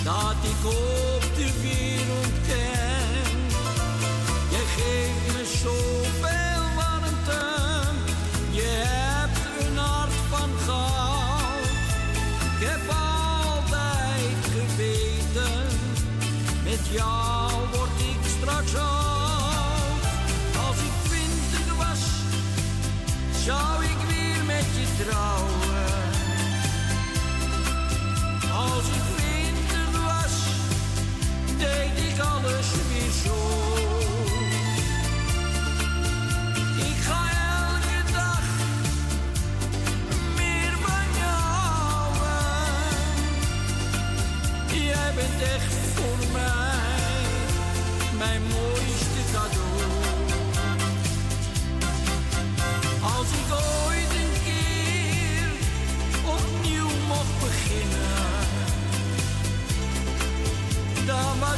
[0.04, 3.40] dat ik op de wereld ken.
[4.50, 6.09] Je geeft me zoveel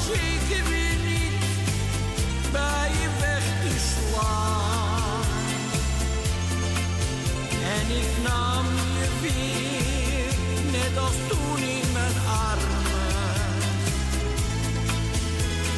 [0.01, 5.21] dan was ik er weer niet bij je weg te slaan.
[7.63, 8.65] En ik nam
[8.99, 10.33] je weer,
[10.71, 13.59] net als toen in mijn armen.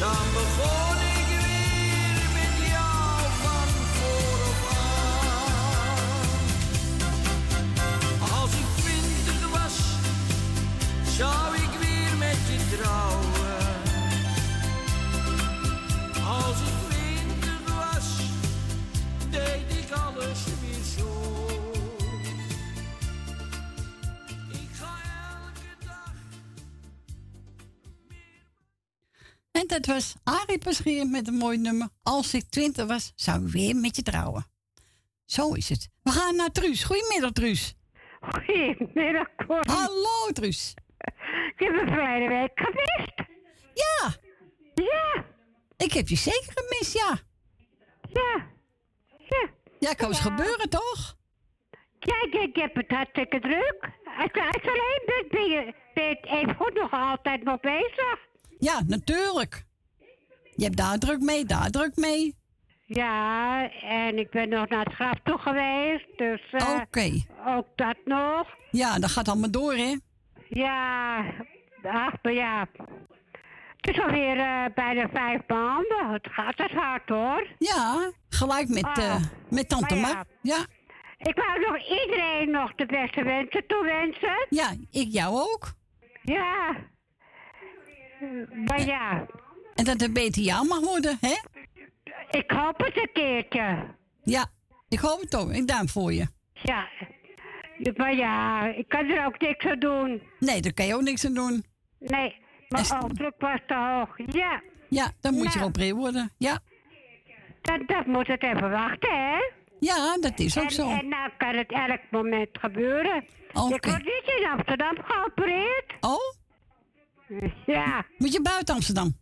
[0.00, 0.93] Dan begon
[29.74, 31.88] dat was Arie Peschier met een mooi nummer.
[32.02, 34.46] Als ik twintig was, zou ik weer met je trouwen.
[35.24, 35.88] Zo is het.
[36.02, 36.84] We gaan naar Truus.
[36.84, 37.74] Goedemiddag, Truus.
[38.20, 39.60] Goedemiddag, Cor.
[39.66, 40.74] Hallo, Truus.
[41.48, 43.14] Ik heb een verleden week gemist.
[43.74, 44.14] Ja.
[44.74, 45.24] Ja.
[45.76, 47.18] Ik heb je zeker gemist, ja.
[48.12, 48.46] Ja.
[49.28, 49.48] Ja.
[49.78, 51.16] Ja, kan eens gebeuren, toch?
[51.98, 53.90] Kijk, ik heb het hartstikke druk.
[54.24, 58.32] Ik, alleen ben je ben je even goed nog altijd nog bezig.
[58.64, 59.64] Ja, natuurlijk.
[60.56, 62.36] Je hebt daar druk mee, daar druk mee.
[62.86, 66.80] Ja, en ik ben nog naar het graf toe geweest, dus eh,
[67.46, 68.48] ook dat nog.
[68.70, 69.96] Ja, dat gaat allemaal door, hè?
[70.48, 71.16] Ja,
[71.82, 72.68] ach, maar ja.
[73.80, 76.12] Het is alweer eh, bijna vijf maanden.
[76.12, 77.46] Het gaat het hard, hoor.
[77.58, 80.24] Ja, gelijk met, Ah, eh, met Tante maar Mar.
[80.40, 80.56] ja.
[80.56, 80.66] Ja.
[81.30, 84.46] Ik wou nog iedereen nog de beste wensen toewensen.
[84.48, 85.72] Ja, ik jou ook.
[86.22, 86.76] Ja.
[88.66, 89.26] Maar ja,
[89.74, 91.34] En dat het beter jou mag worden, hè?
[92.38, 93.84] ik hoop het een keertje.
[94.22, 94.46] Ja,
[94.88, 95.50] ik hoop het ook.
[95.52, 96.26] Ik duim voor je.
[96.52, 96.88] Ja.
[97.96, 100.22] Maar ja, ik kan er ook niks aan doen.
[100.38, 101.64] Nee, daar kan je ook niks aan doen.
[101.98, 102.36] Nee,
[102.68, 104.34] mijn oogdruk was te hoog.
[104.36, 104.62] Ja.
[104.88, 105.58] Ja, dan moet je Nou.
[105.60, 106.32] geopereerd worden.
[106.38, 106.58] Ja.
[107.62, 109.36] Dat, dat moet het even wachten, hè?
[109.80, 110.88] Ja, dat is ook en, zo.
[110.90, 113.24] En nou kan het elk moment gebeuren.
[113.52, 113.74] Oké.
[113.74, 115.92] Ik word niet in Amsterdam geopereerd.
[116.00, 116.32] Oh?
[117.66, 118.04] Ja.
[118.18, 119.16] Moet je buiten Amsterdam?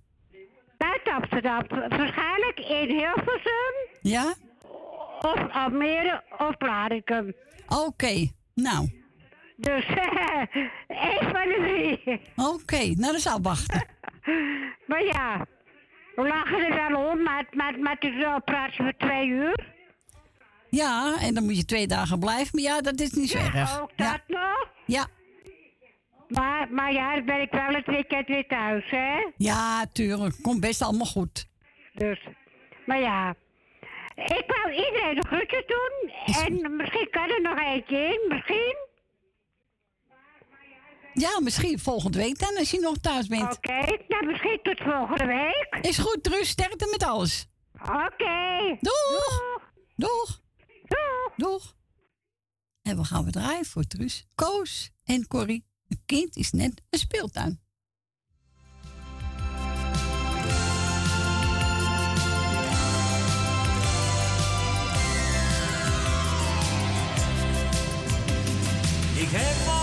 [0.78, 1.62] Buiten Amsterdam.
[1.68, 3.74] Waarschijnlijk in Hilversum.
[4.02, 4.34] Ja?
[5.20, 7.34] Of Almere of Blaricum.
[7.68, 9.00] Oké, nou.
[9.56, 9.84] Dus
[11.10, 12.20] één van de drie.
[12.36, 13.86] Oké, nou dan zal ik wachten.
[14.86, 15.46] Maar ja,
[16.14, 19.74] we lachen er wel om, maar, maar, maar het is wel praatje voor twee uur.
[20.68, 22.48] Ja, en dan moet je twee dagen blijven.
[22.52, 23.80] Maar ja, dat is niet zo erg.
[23.80, 24.68] Ook dat nog?
[24.86, 25.06] Ja.
[26.32, 29.30] Maar, maar ja, ben ik wel het weekend weer thuis, hè?
[29.36, 30.34] Ja, tuurlijk.
[30.42, 31.46] Komt best allemaal goed.
[31.94, 32.26] Dus,
[32.86, 33.34] maar ja.
[34.14, 36.12] Ik wou iedereen de groetjes doen.
[36.44, 38.76] En misschien kan er nog eentje in, misschien.
[41.12, 43.56] Ja, misschien volgende week dan, als je nog thuis bent.
[43.56, 45.78] Oké, nou misschien tot volgende week.
[45.80, 46.48] Is goed, Truus.
[46.48, 47.46] Sterkte met alles.
[47.82, 48.76] Oké.
[48.80, 49.60] Doeg.
[49.96, 50.40] Doeg.
[50.84, 51.32] Doeg.
[51.36, 51.74] Doeg.
[52.82, 55.70] En we gaan we draaien voor Truus, Koos en Corrie.
[55.92, 57.60] Een kind is net een speeltuin.
[69.14, 69.81] Ik heb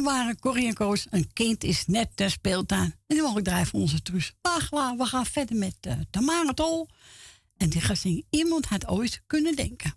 [0.00, 1.06] Dat waren Corrie en Koos.
[1.10, 2.82] Een kind is net ter speeltuin.
[2.82, 4.34] En die mogen ik draaien voor onze Truus.
[4.42, 6.54] Wacht, we gaan verder met uh, Tamara.
[7.56, 9.94] En die gaat zingen Iemand had ooit kunnen denken.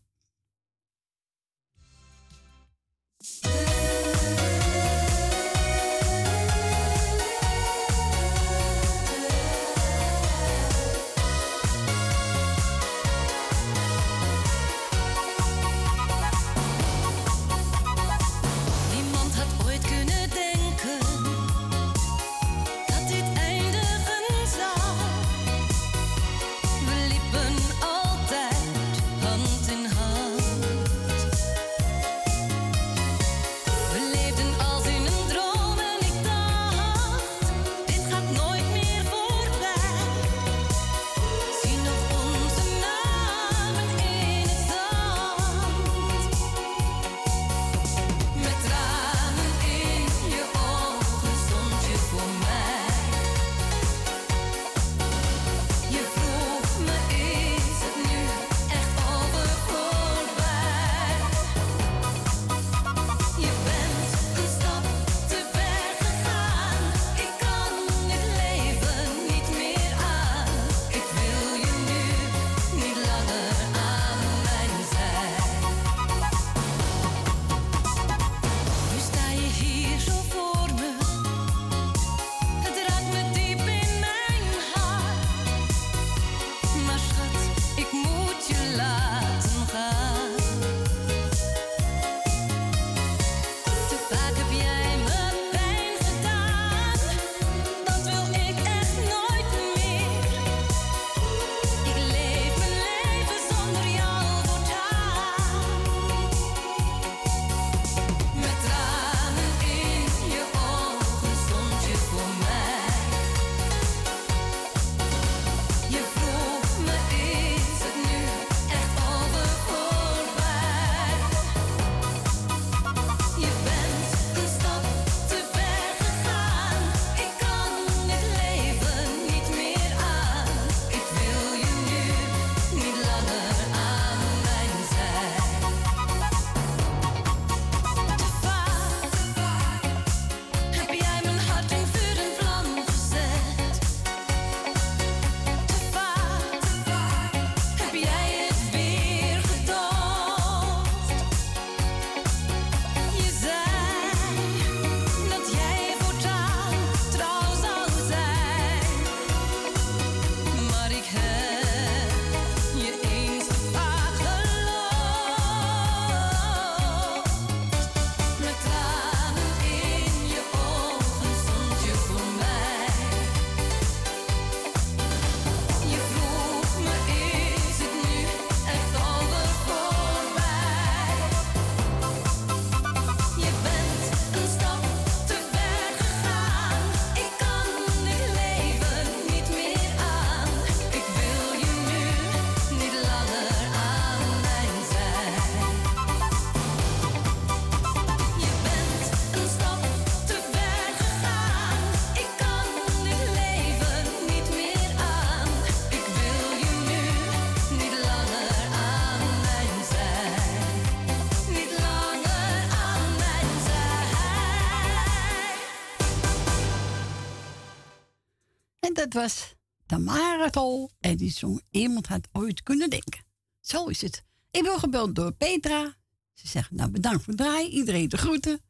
[219.14, 220.92] was Tamara Tol.
[221.00, 223.26] En die zong Iemand had ooit kunnen denken.
[223.60, 224.24] Zo is het.
[224.52, 225.96] Ik wil gebeld door Petra.
[226.34, 227.72] Ze zegt, nou bedankt voor het draaien.
[227.72, 228.62] Iedereen de groeten.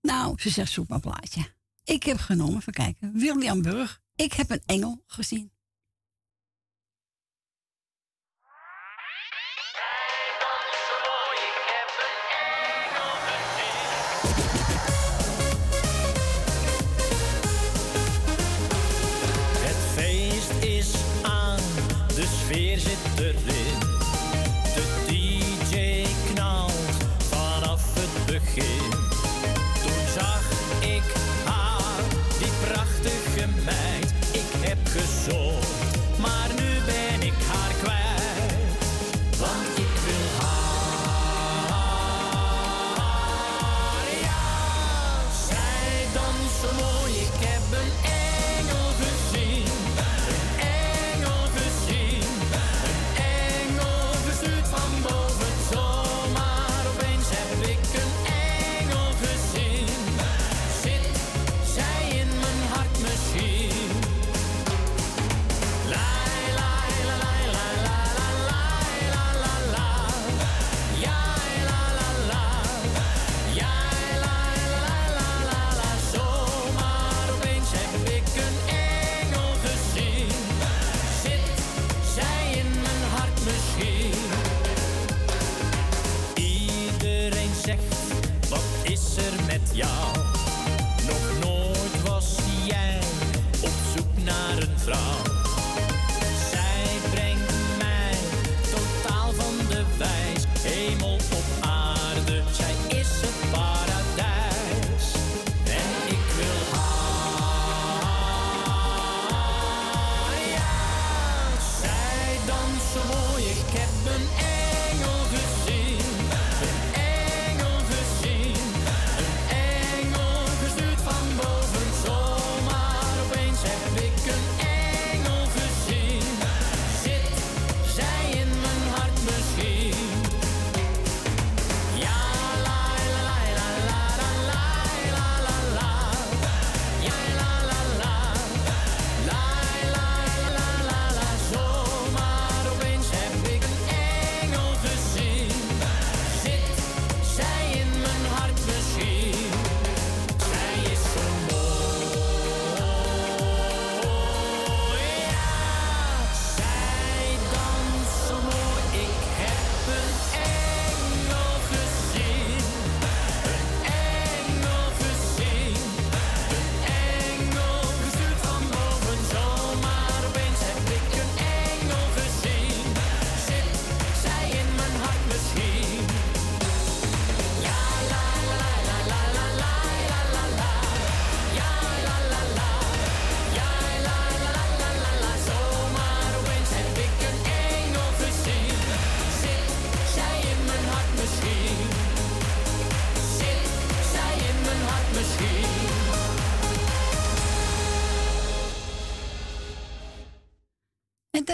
[0.00, 1.54] Nou, ze zegt, zoek maar plaatje.
[1.84, 3.12] Ik heb genomen, even kijken.
[3.12, 4.00] William Burg.
[4.14, 5.51] Ik heb een engel gezien.
[22.52, 23.78] Weer zit erin.
[24.74, 26.72] De DJ knalt
[27.18, 28.90] vanaf het begin.
[29.82, 30.42] Toen zag
[30.80, 31.02] ik
[31.44, 32.02] haar,
[32.38, 34.14] die prachtige meid.
[34.32, 35.41] Ik heb gezongen.
[89.82, 90.11] Yeah.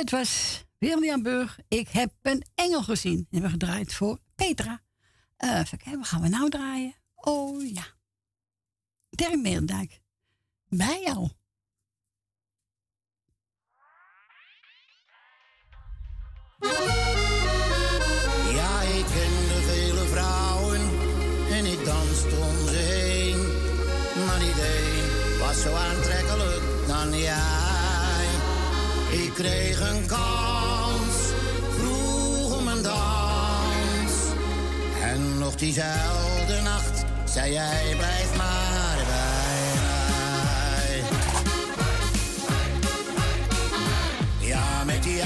[0.08, 1.58] het was William Burg.
[1.68, 3.26] Ik heb een engel gezien.
[3.30, 4.80] En we gedraaid voor Petra.
[5.38, 6.94] Uh, even kijken, wat gaan we nou draaien?
[7.14, 7.86] Oh ja.
[9.10, 10.00] Terry Meerdijk.
[10.68, 11.28] Bij jou.
[18.54, 20.80] Ja, ik kende vele vrouwen
[21.50, 23.38] en ik danste om ze heen.
[24.26, 27.67] Maar niet één was zo aantrekkelijk dan jij
[29.42, 31.16] kreeg een kans,
[31.78, 34.12] vroeg om een dans.
[35.02, 41.02] En nog diezelfde nacht zei jij blijf maar bij mij.
[44.48, 45.22] Ja, met die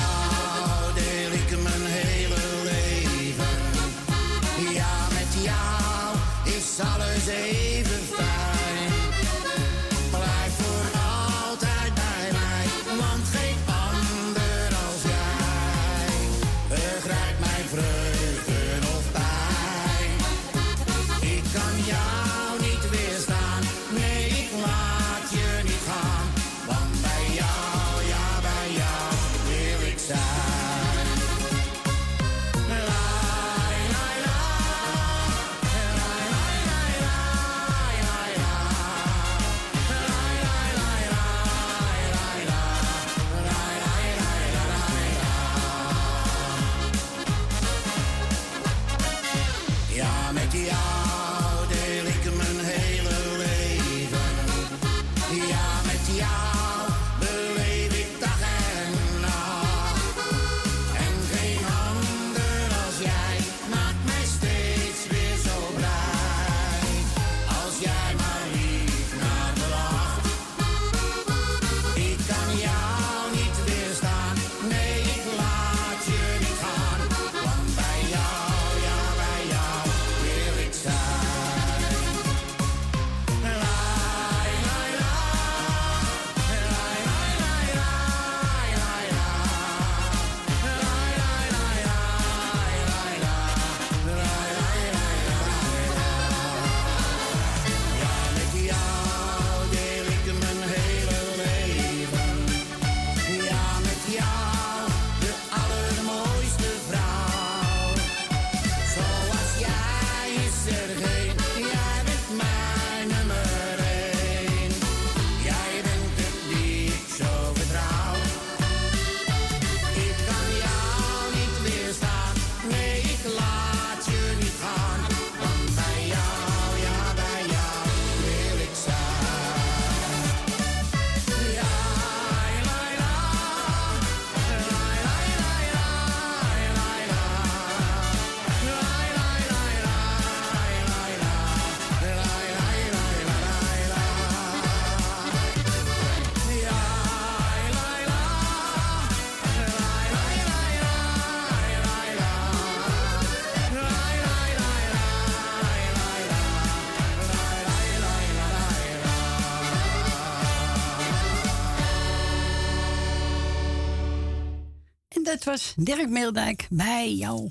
[165.45, 167.51] dat was Dirk Meerdijk bij jou.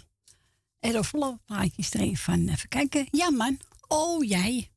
[0.79, 3.07] En er even van, eh, even kijken.
[3.11, 4.70] Ja man, oh jij.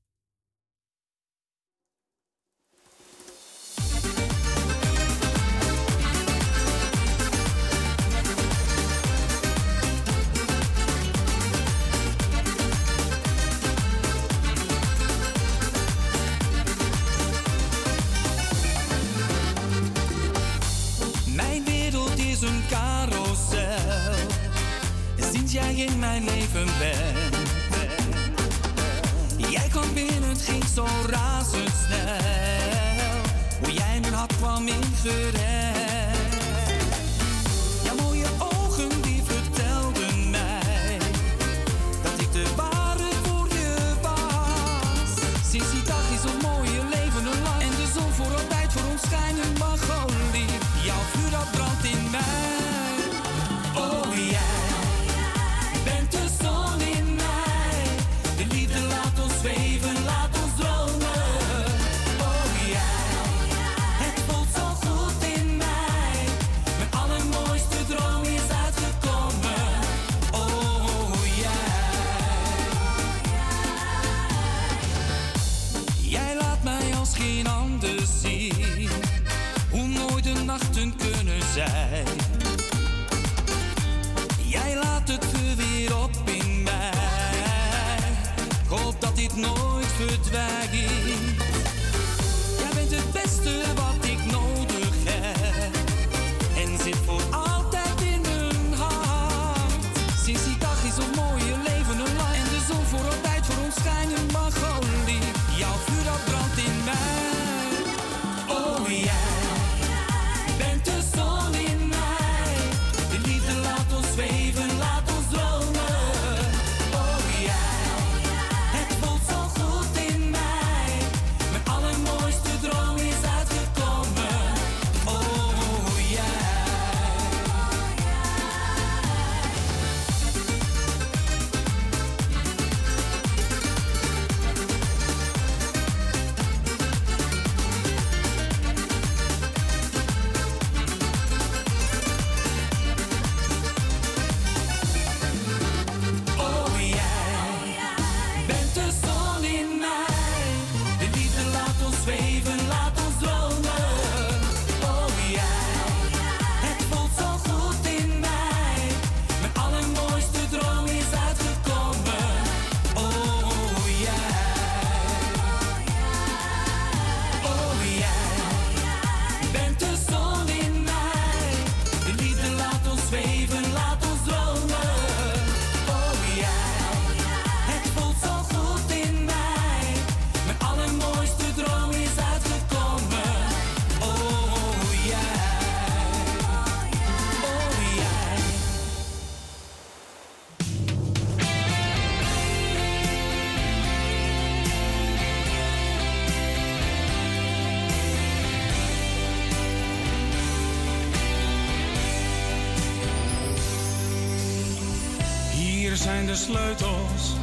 [206.04, 207.34] zijn de sleutels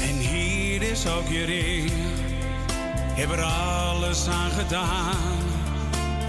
[0.00, 1.90] en hier is ook je ring.
[3.14, 5.16] Je heb er alles aan gedaan,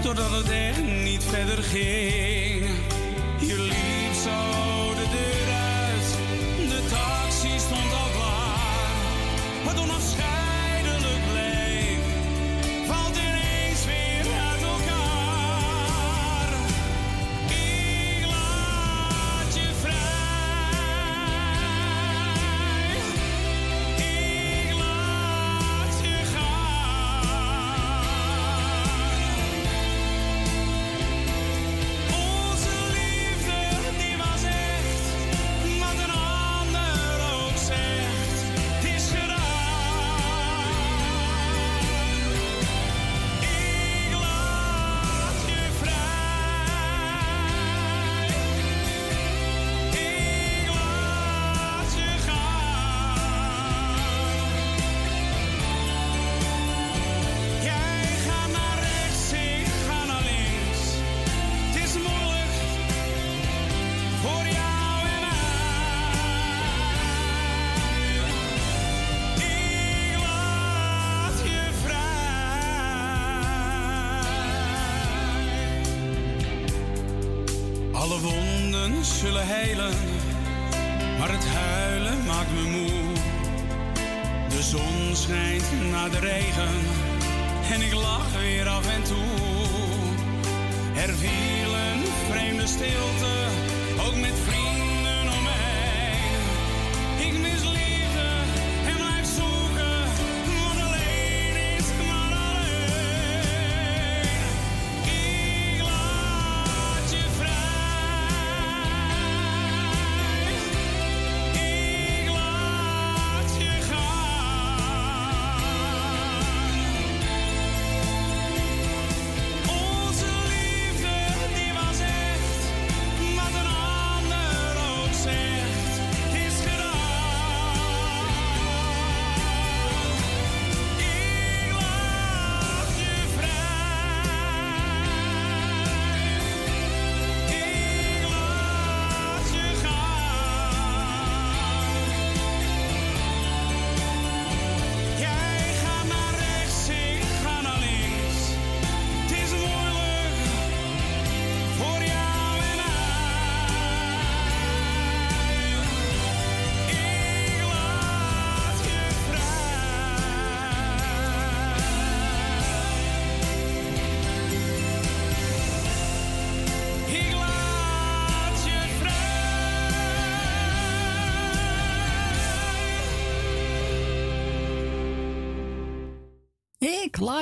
[0.02, 2.57] doordat het er niet verder ging.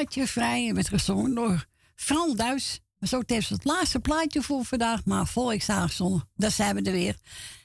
[0.06, 0.74] Ik laat je vrij.
[0.74, 2.80] werd gezongen door Fran Duis.
[3.00, 5.04] Zo tevens het laatste plaatje voor vandaag.
[5.04, 7.18] Maar volksdaagzondag, daar zijn we er weer.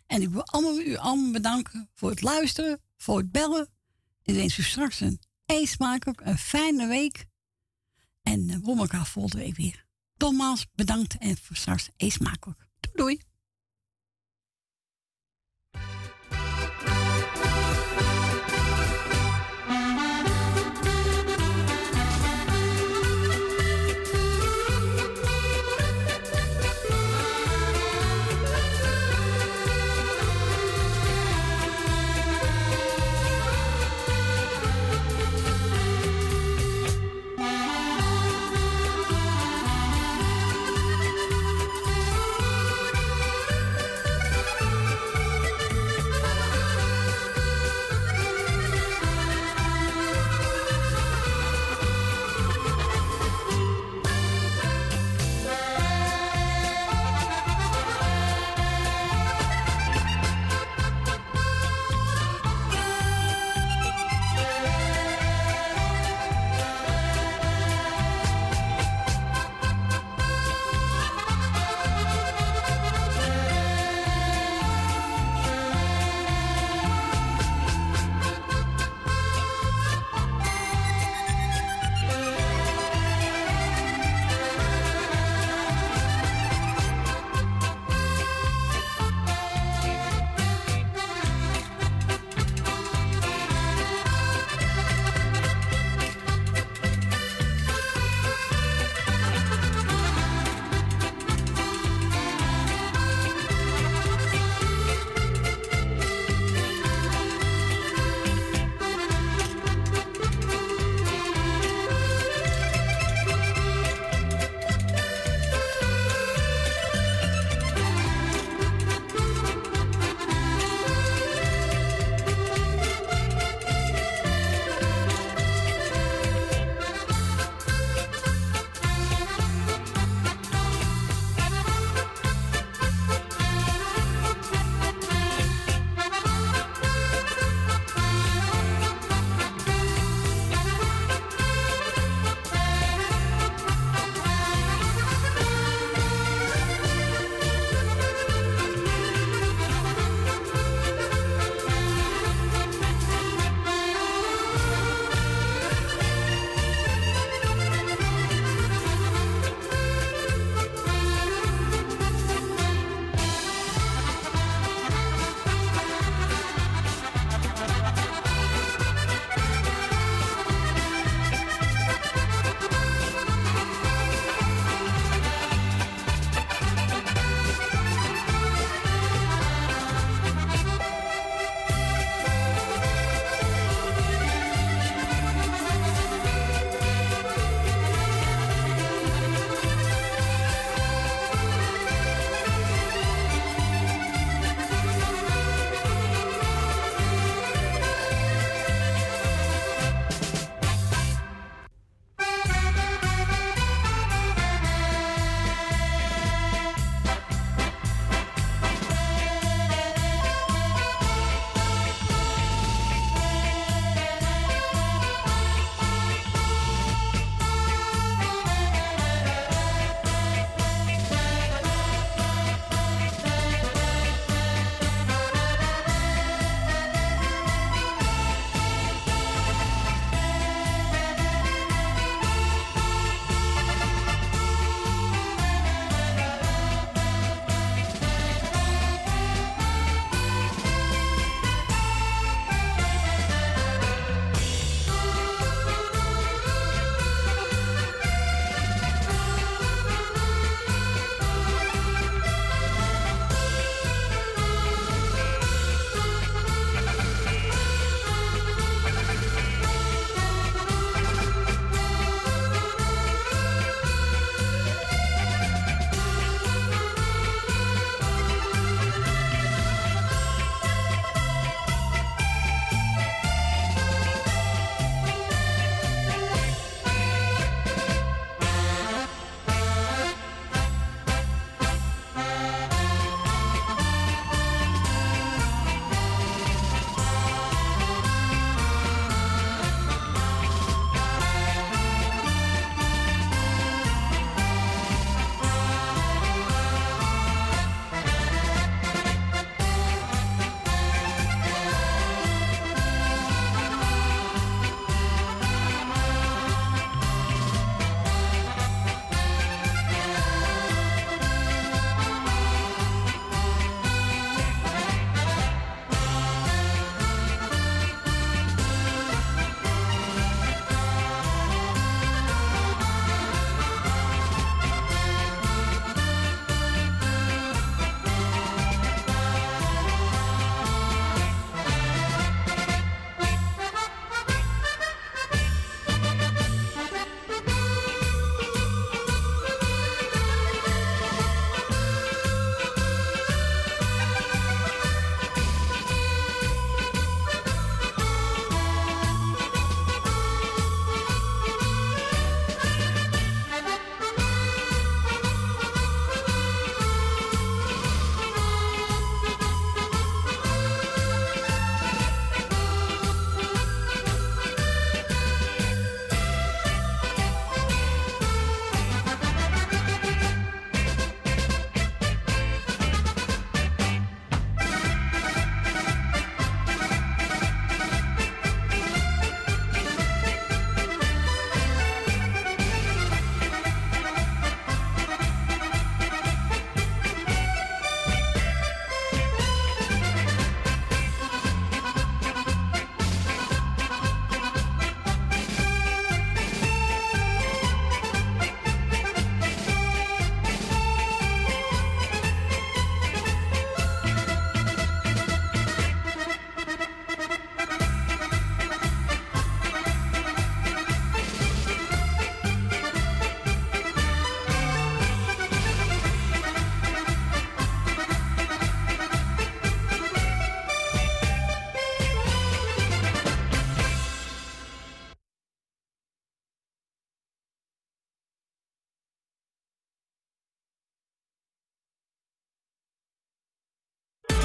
[0.07, 3.69] En ik wil allemaal, u allemaal bedanken voor het luisteren, voor het bellen.
[4.23, 7.25] Ik wens u straks een eetsmakelijk, een fijne week.
[8.21, 9.85] En uh, we elkaar volgende week weer.
[10.17, 12.67] Nogmaals bedankt en voor straks eetsmakelijk.
[12.79, 13.30] Doei doei.